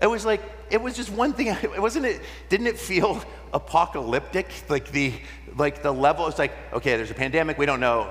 [0.00, 1.48] It was like, it was just one thing.
[1.48, 4.48] It wasn't it, didn't it feel apocalyptic?
[4.68, 5.14] Like the,
[5.58, 8.10] like the level, it's like, okay, there's a pandemic, we don't know.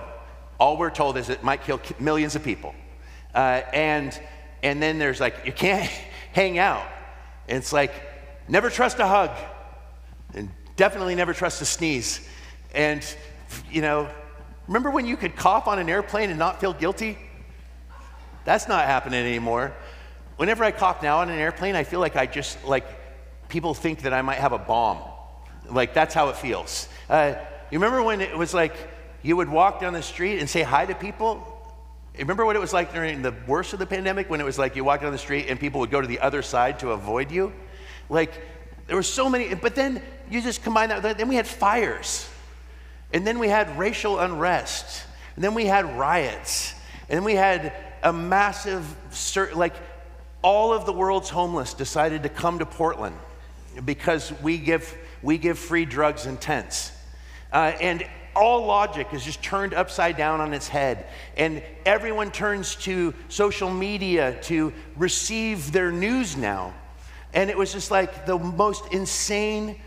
[0.60, 2.76] All we're told is it might kill millions of people.
[3.34, 4.20] Uh, and,
[4.64, 5.90] and then there's like, you can't
[6.34, 6.86] hang out.
[7.48, 7.94] And it's like,
[8.48, 9.32] never trust a hug.
[10.34, 12.28] And definitely never trust a sneeze.
[12.74, 13.04] And,
[13.72, 14.10] you know,
[14.68, 17.18] remember when you could cough on an airplane and not feel guilty?
[18.44, 19.74] That's not happening anymore.
[20.38, 22.86] Whenever I cough now on an airplane, I feel like I just, like,
[23.50, 25.00] people think that I might have a bomb.
[25.70, 26.88] Like, that's how it feels.
[27.10, 27.36] Uh,
[27.72, 28.76] you remember when it was like
[29.22, 31.54] you would walk down the street and say hi to people?
[32.18, 34.76] Remember what it was like during the worst of the pandemic when it was like
[34.76, 37.32] you walk down the street and people would go to the other side to avoid
[37.32, 37.54] you?
[38.10, 38.34] Like,
[38.88, 42.28] there were so many, but then you just combine that, then we had fires,
[43.14, 45.04] and then we had racial unrest,
[45.36, 46.74] and then we had riots,
[47.10, 48.86] and then we had a massive,
[49.56, 49.76] like,
[50.42, 53.16] all of the world's homeless decided to come to Portland
[53.84, 56.92] because we give, we give free drugs and tents.
[57.52, 61.08] Uh, and all logic is just turned upside down on its head.
[61.36, 66.74] And everyone turns to social media to receive their news now.
[67.34, 69.80] And it was just like the most insane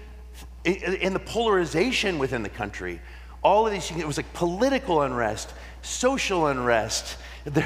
[0.65, 3.01] in the polarization within the country.
[3.43, 7.17] All of these things, it was like political unrest, social unrest,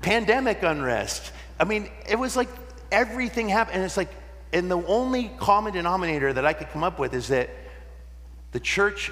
[0.00, 1.32] pandemic unrest.
[1.58, 2.48] I mean, it was like
[2.92, 3.76] everything happened.
[3.76, 4.10] And it's like,
[4.54, 7.50] and the only common denominator that I could come up with is that
[8.52, 9.10] the church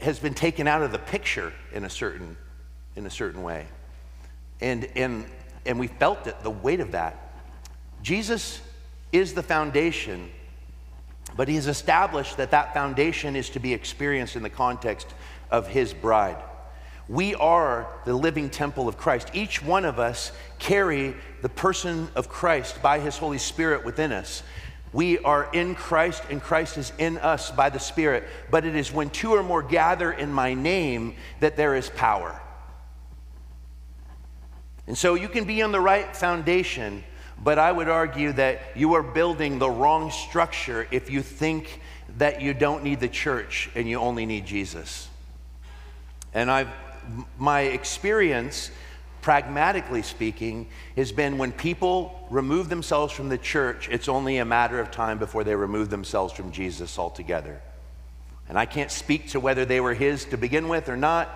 [0.00, 2.36] has been taken out of the picture in a certain,
[2.96, 3.68] in a certain way.
[4.60, 5.24] And, and,
[5.64, 7.32] and we felt it, the weight of that.
[8.02, 8.60] Jesus
[9.12, 10.28] is the foundation,
[11.36, 15.06] but he has established that that foundation is to be experienced in the context
[15.52, 16.42] of his bride.
[17.10, 19.30] We are the living temple of Christ.
[19.32, 24.44] Each one of us carry the person of Christ by his Holy Spirit within us.
[24.92, 28.28] We are in Christ and Christ is in us by the Spirit.
[28.48, 32.40] But it is when two or more gather in my name that there is power.
[34.86, 37.02] And so you can be on the right foundation,
[37.42, 41.80] but I would argue that you are building the wrong structure if you think
[42.18, 45.08] that you don't need the church and you only need Jesus.
[46.32, 46.68] And I've,
[47.38, 48.70] my experience,
[49.22, 54.80] pragmatically speaking, has been when people remove themselves from the church, it's only a matter
[54.80, 57.60] of time before they remove themselves from Jesus altogether.
[58.48, 61.28] And I can't speak to whether they were his to begin with or not,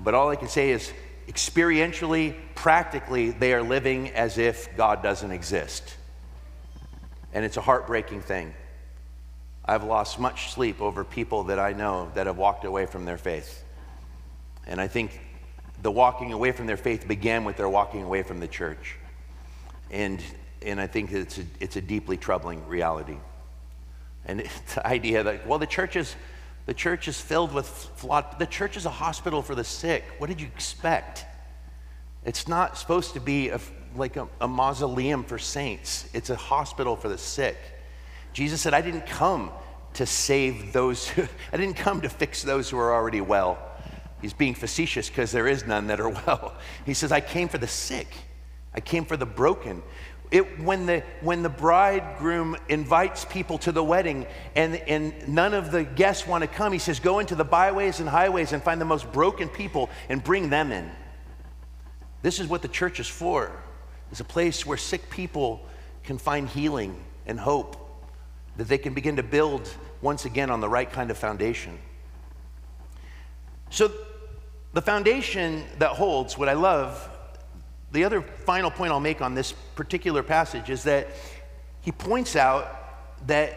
[0.00, 0.92] but all I can say is
[1.28, 5.96] experientially, practically, they are living as if God doesn't exist.
[7.32, 8.54] And it's a heartbreaking thing.
[9.64, 13.18] I've lost much sleep over people that I know that have walked away from their
[13.18, 13.61] faith.
[14.66, 15.20] And I think
[15.82, 18.96] the walking away from their faith began with their walking away from the church.
[19.90, 20.22] And,
[20.62, 23.16] and I think it's a, it's a deeply troubling reality.
[24.24, 24.40] And
[24.74, 26.14] the idea that, well, the church is
[26.64, 30.04] the church is filled with flawed, the church is a hospital for the sick.
[30.18, 31.24] What did you expect?
[32.24, 33.60] It's not supposed to be a,
[33.96, 37.56] like a, a mausoleum for saints, it's a hospital for the sick.
[38.32, 39.50] Jesus said, I didn't come
[39.94, 41.22] to save those, who,
[41.52, 43.58] I didn't come to fix those who are already well.
[44.22, 46.54] He's being facetious because there is none that are well.
[46.86, 48.08] He says, I came for the sick,
[48.72, 49.82] I came for the broken.
[50.30, 55.70] It, when, the, when the bridegroom invites people to the wedding and, and none of
[55.70, 58.80] the guests want to come, he says, Go into the byways and highways and find
[58.80, 60.90] the most broken people and bring them in.
[62.22, 63.52] This is what the church is for.
[64.10, 65.60] It's a place where sick people
[66.02, 67.76] can find healing and hope,
[68.56, 69.68] that they can begin to build
[70.00, 71.78] once again on the right kind of foundation.
[73.68, 73.92] So,
[74.72, 77.08] the foundation that holds, what I love
[77.92, 81.08] the other final point I'll make on this particular passage is that
[81.82, 83.54] he points out that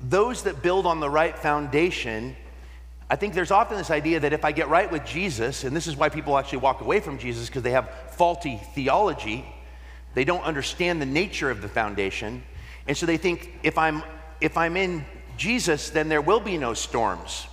[0.00, 2.36] those that build on the right foundation,
[3.10, 5.86] I think there's often this idea that if I get right with Jesus, and this
[5.86, 9.44] is why people actually walk away from Jesus because they have faulty theology,
[10.14, 12.42] they don't understand the nature of the foundation,
[12.88, 14.02] and so they think if I'm
[14.40, 15.04] if I'm in
[15.36, 17.46] Jesus, then there will be no storms.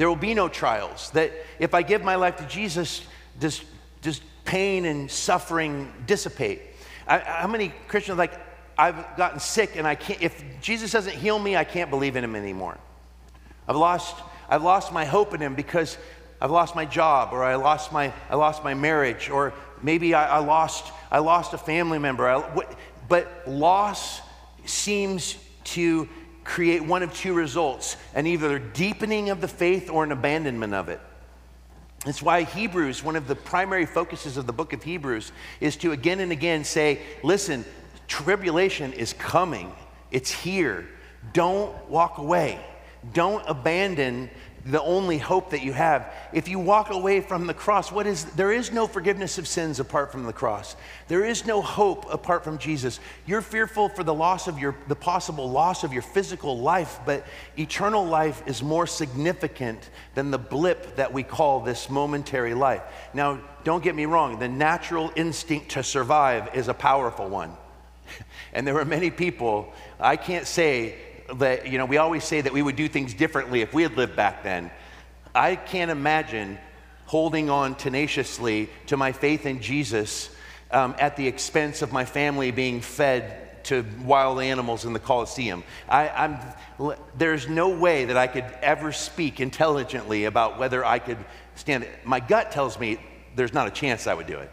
[0.00, 1.10] There will be no trials.
[1.10, 3.02] That if I give my life to Jesus,
[3.38, 3.62] does,
[4.00, 6.62] does pain and suffering dissipate.
[7.06, 8.32] I, how many Christians like,
[8.78, 12.24] I've gotten sick and I can't, if Jesus doesn't heal me, I can't believe in
[12.24, 12.78] him anymore.
[13.68, 14.16] I've lost,
[14.48, 15.98] I've lost my hope in him because
[16.40, 20.36] I've lost my job or I lost my, I lost my marriage or maybe I,
[20.36, 22.26] I lost, I lost a family member.
[22.26, 22.74] I, what,
[23.06, 24.22] but loss
[24.64, 26.08] seems to
[26.50, 30.88] create one of two results an either deepening of the faith or an abandonment of
[30.88, 31.00] it.
[32.06, 35.30] It's why Hebrews, one of the primary focuses of the book of Hebrews,
[35.60, 37.64] is to again and again say, listen,
[38.08, 39.72] tribulation is coming,
[40.10, 40.88] it's here.
[41.32, 42.58] Don't walk away.
[43.12, 44.28] Don't abandon
[44.66, 46.12] the only hope that you have.
[46.32, 49.80] If you walk away from the cross, what is there is no forgiveness of sins
[49.80, 50.76] apart from the cross.
[51.08, 53.00] There is no hope apart from Jesus.
[53.26, 57.26] You're fearful for the loss of your the possible loss of your physical life, but
[57.58, 62.82] eternal life is more significant than the blip that we call this momentary life.
[63.14, 67.52] Now, don't get me wrong, the natural instinct to survive is a powerful one.
[68.52, 70.96] And there are many people, I can't say
[71.34, 73.96] that, you know, we always say that we would do things differently if we had
[73.96, 74.70] lived back then.
[75.34, 76.58] I can't imagine
[77.06, 80.30] holding on tenaciously to my faith in Jesus
[80.70, 85.62] um, at the expense of my family being fed to wild animals in the Colosseum.
[85.88, 86.54] I,
[87.16, 91.18] there's no way that I could ever speak intelligently about whether I could
[91.56, 91.90] stand it.
[92.04, 92.98] My gut tells me
[93.36, 94.50] there's not a chance I would do it.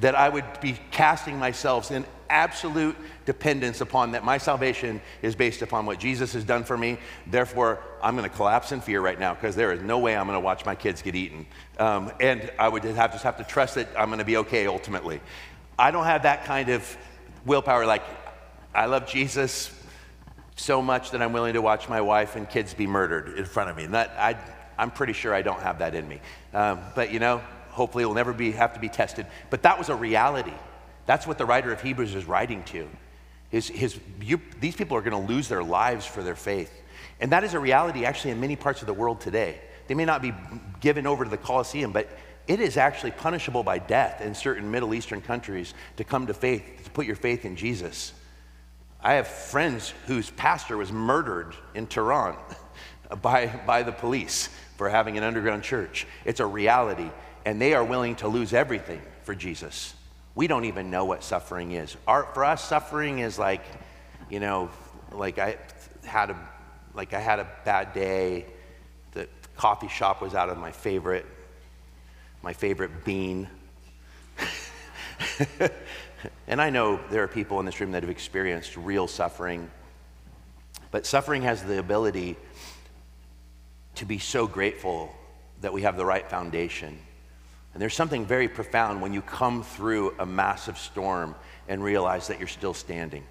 [0.00, 5.62] That I would be casting myself in absolute dependence upon that my salvation is based
[5.62, 6.98] upon what Jesus has done for me.
[7.26, 10.26] Therefore, I'm going to collapse in fear right now because there is no way I'm
[10.26, 11.46] going to watch my kids get eaten.
[11.78, 14.66] Um, and I would have, just have to trust that I'm going to be okay
[14.66, 15.20] ultimately.
[15.78, 16.96] I don't have that kind of
[17.44, 17.86] willpower.
[17.86, 18.02] Like,
[18.74, 19.70] I love Jesus
[20.56, 23.70] so much that I'm willing to watch my wife and kids be murdered in front
[23.70, 23.84] of me.
[23.84, 24.36] And that, I,
[24.78, 26.20] I'm pretty sure I don't have that in me.
[26.54, 29.26] Um, but you know, hopefully it will never be, have to be tested.
[29.50, 30.54] But that was a reality.
[31.06, 32.88] That's what the writer of Hebrews is writing to.
[33.50, 36.72] His, his, you, these people are going to lose their lives for their faith.
[37.20, 39.60] And that is a reality actually in many parts of the world today.
[39.88, 40.32] They may not be
[40.80, 42.08] given over to the Colosseum, but
[42.46, 46.62] it is actually punishable by death in certain Middle Eastern countries to come to faith,
[46.84, 48.12] to put your faith in Jesus.
[49.00, 52.36] I have friends whose pastor was murdered in Tehran
[53.22, 56.06] by, by the police for having an underground church.
[56.24, 57.10] It's a reality,
[57.44, 59.94] and they are willing to lose everything for Jesus.
[60.34, 61.96] We don't even know what suffering is.
[62.06, 63.62] Our, for us, suffering is like,
[64.30, 64.70] you know,
[65.10, 65.58] like I
[66.04, 66.48] had a,
[66.94, 68.46] like I had a bad day.
[69.12, 71.26] The coffee shop was out of my favorite,
[72.42, 73.48] my favorite bean.
[76.46, 79.70] and I know there are people in this room that have experienced real suffering.
[80.90, 82.36] But suffering has the ability
[83.96, 85.14] to be so grateful
[85.60, 86.98] that we have the right foundation
[87.72, 91.34] and there's something very profound when you come through a massive storm
[91.68, 93.24] and realize that you're still standing.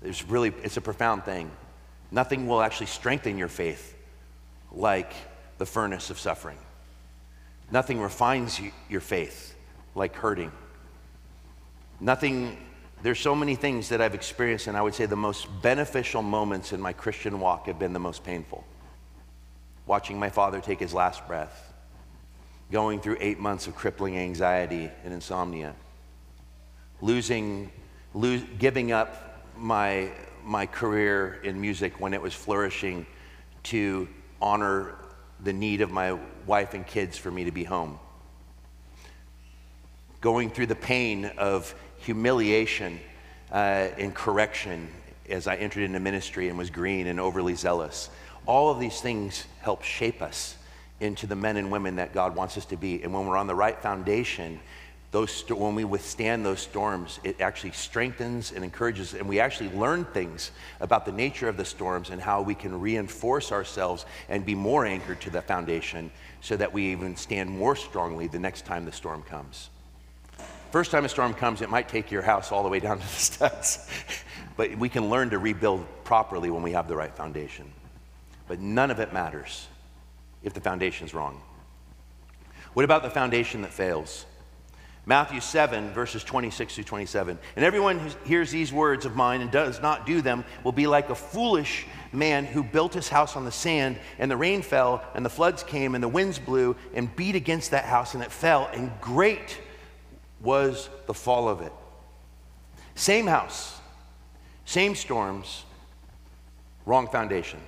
[0.00, 1.50] There's really, it's a profound thing.
[2.10, 3.94] Nothing will actually strengthen your faith
[4.72, 5.12] like
[5.58, 6.56] the furnace of suffering.
[7.70, 9.54] Nothing refines your faith
[9.94, 10.52] like hurting.
[12.00, 12.56] Nothing,
[13.02, 16.72] there's so many things that I've experienced, and I would say the most beneficial moments
[16.72, 18.64] in my Christian walk have been the most painful.
[19.84, 21.67] Watching my father take his last breath
[22.70, 25.74] going through eight months of crippling anxiety and insomnia,
[27.00, 27.70] losing,
[28.58, 30.10] giving up my,
[30.44, 33.06] my career in music when it was flourishing
[33.62, 34.06] to
[34.40, 34.94] honor
[35.40, 37.98] the need of my wife and kids for me to be home.
[40.20, 43.00] Going through the pain of humiliation
[43.50, 44.88] uh, and correction
[45.28, 48.10] as I entered into ministry and was green and overly zealous.
[48.46, 50.57] All of these things help shape us
[51.00, 53.02] into the men and women that God wants us to be.
[53.02, 54.60] And when we're on the right foundation,
[55.10, 60.04] those when we withstand those storms, it actually strengthens and encourages, and we actually learn
[60.04, 64.54] things about the nature of the storms and how we can reinforce ourselves and be
[64.54, 66.10] more anchored to the foundation
[66.42, 69.70] so that we even stand more strongly the next time the storm comes.
[70.72, 73.02] First time a storm comes, it might take your house all the way down to
[73.02, 73.88] the studs,
[74.58, 77.64] but we can learn to rebuild properly when we have the right foundation.
[78.46, 79.68] But none of it matters
[80.42, 81.40] if the foundation's wrong.
[82.74, 84.26] What about the foundation that fails?
[85.08, 87.38] Matthew 7, verses 26 through 27.
[87.56, 90.86] And everyone who hears these words of mine and does not do them will be
[90.86, 95.02] like a foolish man who built his house on the sand, and the rain fell,
[95.14, 98.30] and the floods came, and the winds blew and beat against that house, and it
[98.30, 99.58] fell, and great
[100.42, 101.72] was the fall of it.
[102.94, 103.80] Same house,
[104.66, 105.64] same storms,
[106.84, 107.60] wrong foundation.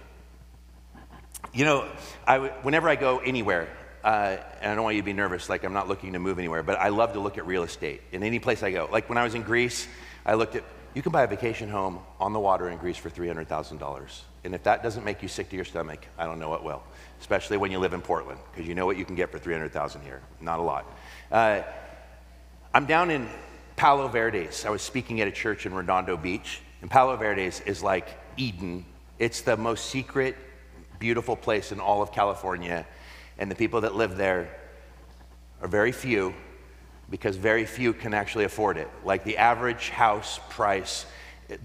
[1.52, 1.88] You know,
[2.26, 3.68] I, whenever I go anywhere,
[4.04, 6.38] uh, and I don't want you to be nervous, like I'm not looking to move
[6.38, 8.88] anywhere, but I love to look at real estate in any place I go.
[8.90, 9.88] Like when I was in Greece,
[10.24, 10.64] I looked at,
[10.94, 14.20] you can buy a vacation home on the water in Greece for $300,000.
[14.44, 16.82] And if that doesn't make you sick to your stomach, I don't know what will,
[17.20, 20.02] especially when you live in Portland, because you know what you can get for 300,000
[20.02, 20.22] here.
[20.40, 20.86] Not a lot.
[21.30, 21.62] Uh,
[22.72, 23.28] I'm down in
[23.76, 24.64] Palo Verdes.
[24.64, 28.86] I was speaking at a church in Redondo Beach, and Palo Verdes is like Eden.
[29.18, 30.36] It's the most secret,
[31.00, 32.86] beautiful place in all of California,
[33.38, 34.54] and the people that live there
[35.60, 36.32] are very few
[37.10, 38.88] because very few can actually afford it.
[39.04, 41.06] Like the average house price,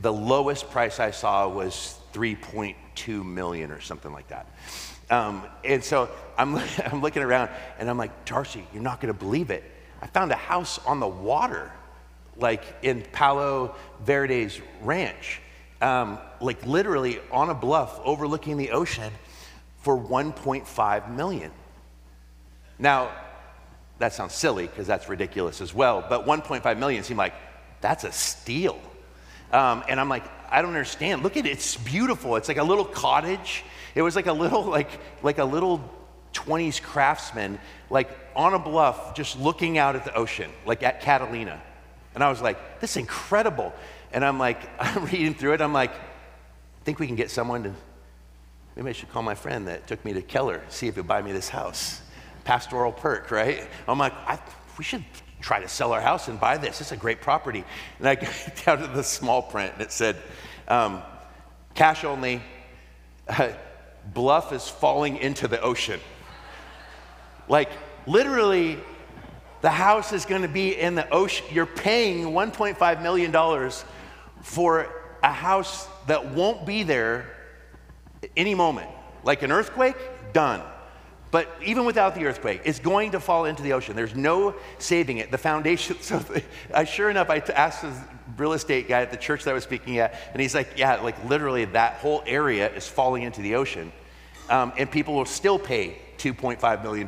[0.01, 4.47] the lowest price I saw was 3.2 million or something like that.
[5.11, 6.55] Um, and so I'm,
[6.85, 9.63] I'm looking around and I'm like, Darcy, you're not going to believe it.
[10.01, 11.71] I found a house on the water
[12.37, 15.39] like in Palo Verdes Ranch,
[15.81, 19.11] um, like literally on a bluff overlooking the ocean
[19.85, 21.51] for 1.5 million.
[22.79, 23.11] Now,
[23.99, 27.35] that sounds silly because that's ridiculous as well, but 1.5 million seemed like
[27.81, 28.79] that's a steal.
[29.53, 31.21] Um, and I'm like, I don't understand.
[31.21, 32.35] Look at it, it's beautiful.
[32.35, 33.63] It's like a little cottage.
[33.93, 34.89] It was like a little, like,
[35.21, 35.79] like a little
[36.33, 37.59] 20s craftsman,
[37.91, 41.61] like on a bluff, just looking out at the ocean, like at Catalina.
[42.15, 43.71] And I was like, this is incredible.
[44.11, 45.61] And I'm like, I'm reading through it.
[45.61, 47.73] I'm like, I think we can get someone to,
[48.75, 51.21] maybe I should call my friend that took me to Keller, see if he'll buy
[51.21, 52.01] me this house.
[52.43, 53.67] Pastoral perk, right?
[53.87, 54.13] I'm like,
[54.77, 55.03] we should
[55.41, 56.81] try to sell our house and buy this.
[56.81, 57.63] It's a great property.
[57.99, 58.33] And I got
[58.65, 60.17] down to the small print and it said,
[60.67, 61.01] um,
[61.73, 62.41] cash only,
[63.27, 63.49] uh,
[64.13, 65.99] bluff is falling into the ocean.
[67.47, 67.69] Like,
[68.05, 68.79] literally,
[69.61, 71.45] the house is going to be in the ocean.
[71.51, 73.71] You're paying $1.5 million
[74.41, 74.87] for
[75.23, 77.34] a house that won't be there
[78.35, 78.89] any moment.
[79.23, 79.95] Like an earthquake,
[80.33, 80.61] done.
[81.31, 83.95] But even without the earthquake, it's going to fall into the ocean.
[83.95, 85.31] There's no saving it.
[85.31, 86.23] The foundation, so
[86.73, 87.93] I, sure enough, I asked the
[88.37, 90.95] real estate guy at the church that I was speaking at, and he's like, yeah,
[91.01, 93.91] like literally that whole area is falling into the ocean.
[94.49, 97.07] Um, and people will still pay $2.5 million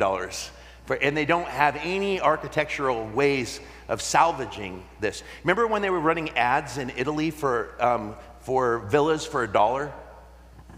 [0.86, 5.24] for, and they don't have any architectural ways of salvaging this.
[5.43, 9.93] Remember when they were running ads in Italy for, um, for villas for a dollar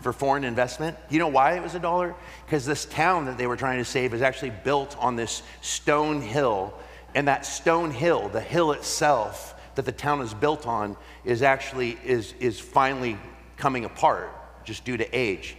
[0.01, 0.97] for foreign investment?
[1.09, 2.15] You know why it was a dollar?
[2.45, 6.21] Because this town that they were trying to save is actually built on this stone
[6.21, 6.73] hill.
[7.15, 11.97] And that stone hill, the hill itself that the town is built on, is actually
[12.03, 13.17] is, is finally
[13.57, 14.31] coming apart
[14.65, 15.57] just due to age.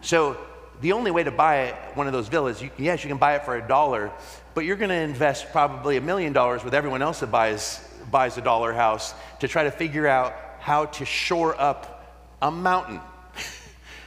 [0.00, 0.36] So
[0.80, 3.44] the only way to buy one of those villas, you, yes, you can buy it
[3.44, 4.12] for a dollar,
[4.54, 7.80] but you're going to invest probably a million dollars with everyone else that buys,
[8.10, 13.00] buys a dollar house to try to figure out how to shore up a mountain.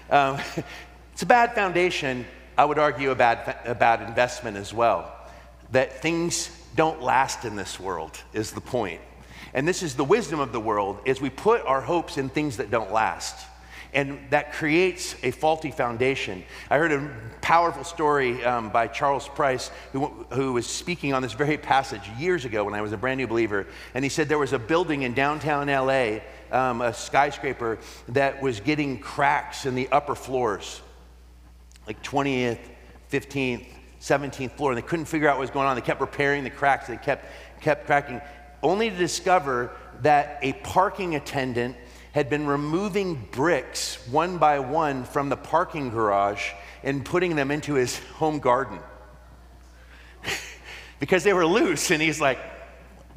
[0.09, 0.39] Um,
[1.13, 2.25] it's a bad foundation.
[2.57, 5.13] I would argue a bad, a bad investment as well.
[5.71, 9.01] That things don't last in this world is the point.
[9.53, 12.57] And this is the wisdom of the world is we put our hopes in things
[12.57, 13.47] that don't last
[13.93, 16.43] and that creates a faulty foundation.
[16.69, 17.09] I heard a
[17.41, 22.45] powerful story um, by Charles Price, who, who was speaking on this very passage years
[22.45, 23.65] ago when I was a brand new believer.
[23.93, 26.19] And he said there was a building in downtown LA,
[26.51, 27.79] um, a skyscraper,
[28.09, 30.81] that was getting cracks in the upper floors,
[31.85, 32.59] like 20th,
[33.11, 33.65] 15th,
[34.01, 35.75] 17th floor, and they couldn't figure out what was going on.
[35.75, 37.25] They kept repairing the cracks, they kept,
[37.61, 38.21] kept cracking,
[38.63, 39.71] only to discover
[40.01, 41.75] that a parking attendant
[42.11, 46.51] had been removing bricks one by one from the parking garage
[46.83, 48.79] and putting them into his home garden
[50.99, 51.91] because they were loose.
[51.91, 52.39] And he's like,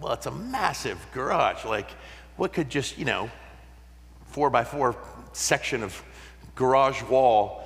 [0.00, 1.64] well, it's a massive garage.
[1.64, 1.88] Like,
[2.40, 3.30] what could just, you know,
[4.28, 4.96] four by four
[5.34, 6.02] section of
[6.54, 7.62] garage wall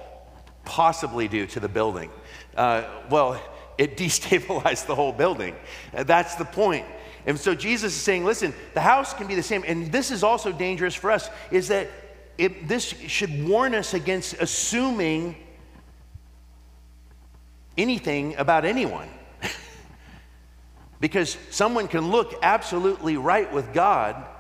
[0.64, 2.10] possibly do to the building?
[2.56, 3.40] Uh, well,
[3.78, 5.54] it destabilized the whole building.
[5.92, 6.84] That's the point.
[7.24, 9.62] And so Jesus is saying, listen, the house can be the same.
[9.64, 11.88] And this is also dangerous for us, is that
[12.36, 15.36] it, this should warn us against assuming
[17.78, 19.08] anything about anyone.
[21.00, 24.30] because someone can look absolutely right with God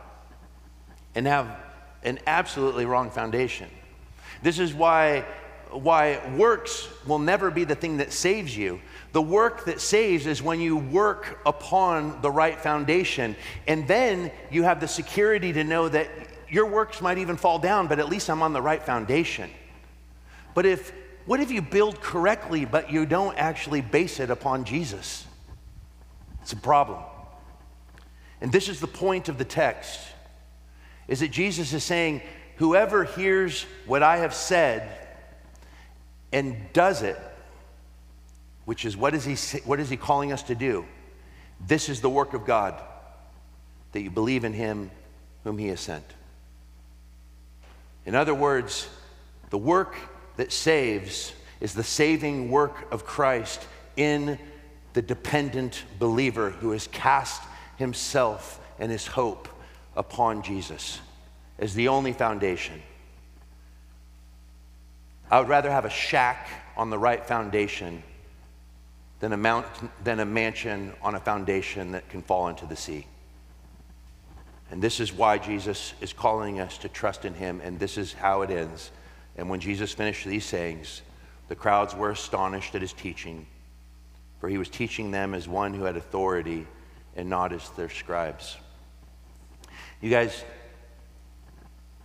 [1.14, 1.56] and have
[2.02, 3.68] an absolutely wrong foundation.
[4.42, 5.24] This is why,
[5.70, 8.80] why works will never be the thing that saves you.
[9.12, 13.36] The work that saves is when you work upon the right foundation.
[13.66, 16.08] And then you have the security to know that
[16.48, 19.50] your works might even fall down, but at least I'm on the right foundation.
[20.54, 20.92] But if,
[21.26, 25.26] what if you build correctly, but you don't actually base it upon Jesus?
[26.42, 27.02] It's a problem.
[28.40, 30.00] And this is the point of the text
[31.08, 32.22] is that Jesus is saying,
[32.56, 34.88] whoever hears what I have said
[36.32, 37.18] and does it
[38.64, 40.84] which is what is, he, what is he calling us to do?
[41.66, 42.80] This is the work of God
[43.92, 44.90] that you believe in him
[45.44, 46.04] whom he has sent.
[48.06, 48.88] In other words,
[49.50, 49.96] the work
[50.36, 54.38] that saves is the saving work of Christ in
[54.94, 57.42] the dependent believer who has cast
[57.76, 59.48] himself and his hope
[59.96, 61.00] upon Jesus
[61.58, 62.82] as the only foundation.
[65.30, 68.02] I would rather have a shack on the right foundation
[69.20, 69.66] than a, mount,
[70.04, 73.06] than a mansion on a foundation that can fall into the sea.
[74.70, 78.12] And this is why Jesus is calling us to trust in him, and this is
[78.12, 78.90] how it ends.
[79.36, 81.02] And when Jesus finished these sayings,
[81.48, 83.46] the crowds were astonished at his teaching,
[84.40, 86.66] for he was teaching them as one who had authority
[87.16, 88.56] and not as their scribes.
[90.00, 90.44] You guys,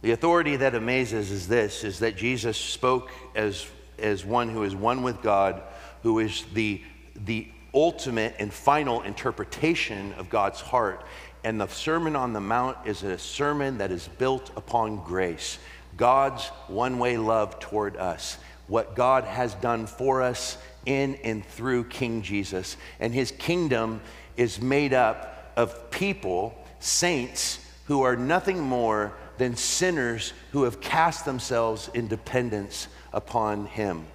[0.02, 3.68] the authority that amazes is this is that Jesus spoke as,
[3.98, 5.62] as one who is one with God,
[6.04, 6.82] who is the,
[7.26, 11.04] the ultimate and final interpretation of God's heart.
[11.44, 15.58] And the Sermon on the Mount is a sermon that is built upon grace,
[15.98, 18.38] God's one way love toward us,
[18.68, 22.78] what God has done for us in and through King Jesus.
[23.00, 24.02] And his kingdom
[24.38, 27.60] is made up of people, saints,
[27.90, 34.06] who are nothing more than sinners who have cast themselves in dependence upon him.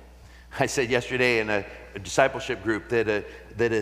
[0.61, 1.66] I said yesterday in a,
[1.97, 3.25] a discipleship group that, a,
[3.57, 3.81] that a,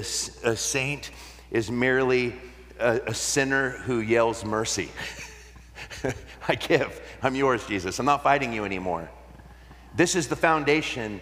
[0.48, 1.10] a saint
[1.50, 2.34] is merely
[2.80, 4.88] a, a sinner who yells mercy.
[6.48, 6.98] I give.
[7.22, 7.98] I'm yours, Jesus.
[7.98, 9.10] I'm not fighting you anymore.
[9.94, 11.20] This is the foundation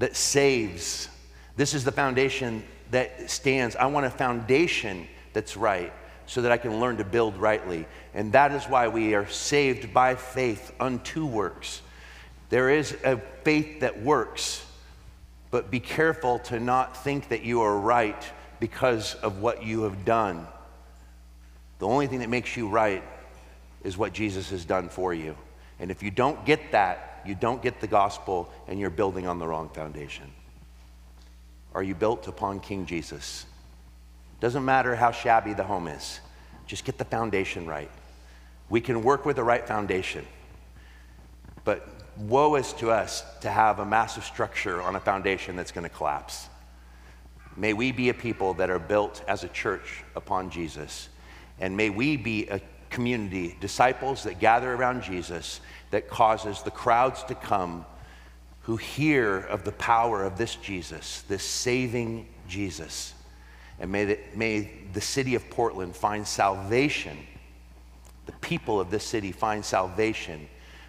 [0.00, 1.08] that saves.
[1.54, 3.76] This is the foundation that stands.
[3.76, 5.92] I want a foundation that's right
[6.28, 7.86] so that I can learn to build rightly.
[8.14, 11.80] And that is why we are saved by faith unto works.
[12.50, 14.64] There is a faith that works,
[15.50, 18.22] but be careful to not think that you are right
[18.60, 20.46] because of what you have done.
[21.78, 23.02] The only thing that makes you right
[23.82, 25.34] is what Jesus has done for you.
[25.80, 29.38] And if you don't get that, you don't get the gospel and you're building on
[29.38, 30.30] the wrong foundation.
[31.74, 33.46] Are you built upon King Jesus?
[34.40, 36.20] Doesn't matter how shabby the home is,
[36.66, 37.90] just get the foundation right.
[38.68, 40.24] We can work with the right foundation,
[41.64, 45.88] but woe is to us to have a massive structure on a foundation that's going
[45.88, 46.48] to collapse.
[47.56, 51.08] May we be a people that are built as a church upon Jesus,
[51.58, 52.60] and may we be a
[52.90, 55.60] community, disciples that gather around Jesus,
[55.90, 57.84] that causes the crowds to come
[58.62, 63.14] who hear of the power of this Jesus, this saving Jesus
[63.80, 67.16] and may the, may the city of Portland find salvation,
[68.26, 70.48] the people of this city find salvation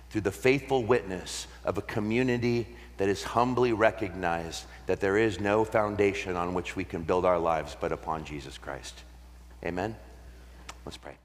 [0.10, 2.68] through the faithful witness of a community
[2.98, 7.40] that is humbly recognized that there is no foundation on which we can build our
[7.40, 9.04] lives but upon Jesus Christ.
[9.64, 9.96] Amen?
[10.86, 11.16] Let's pray.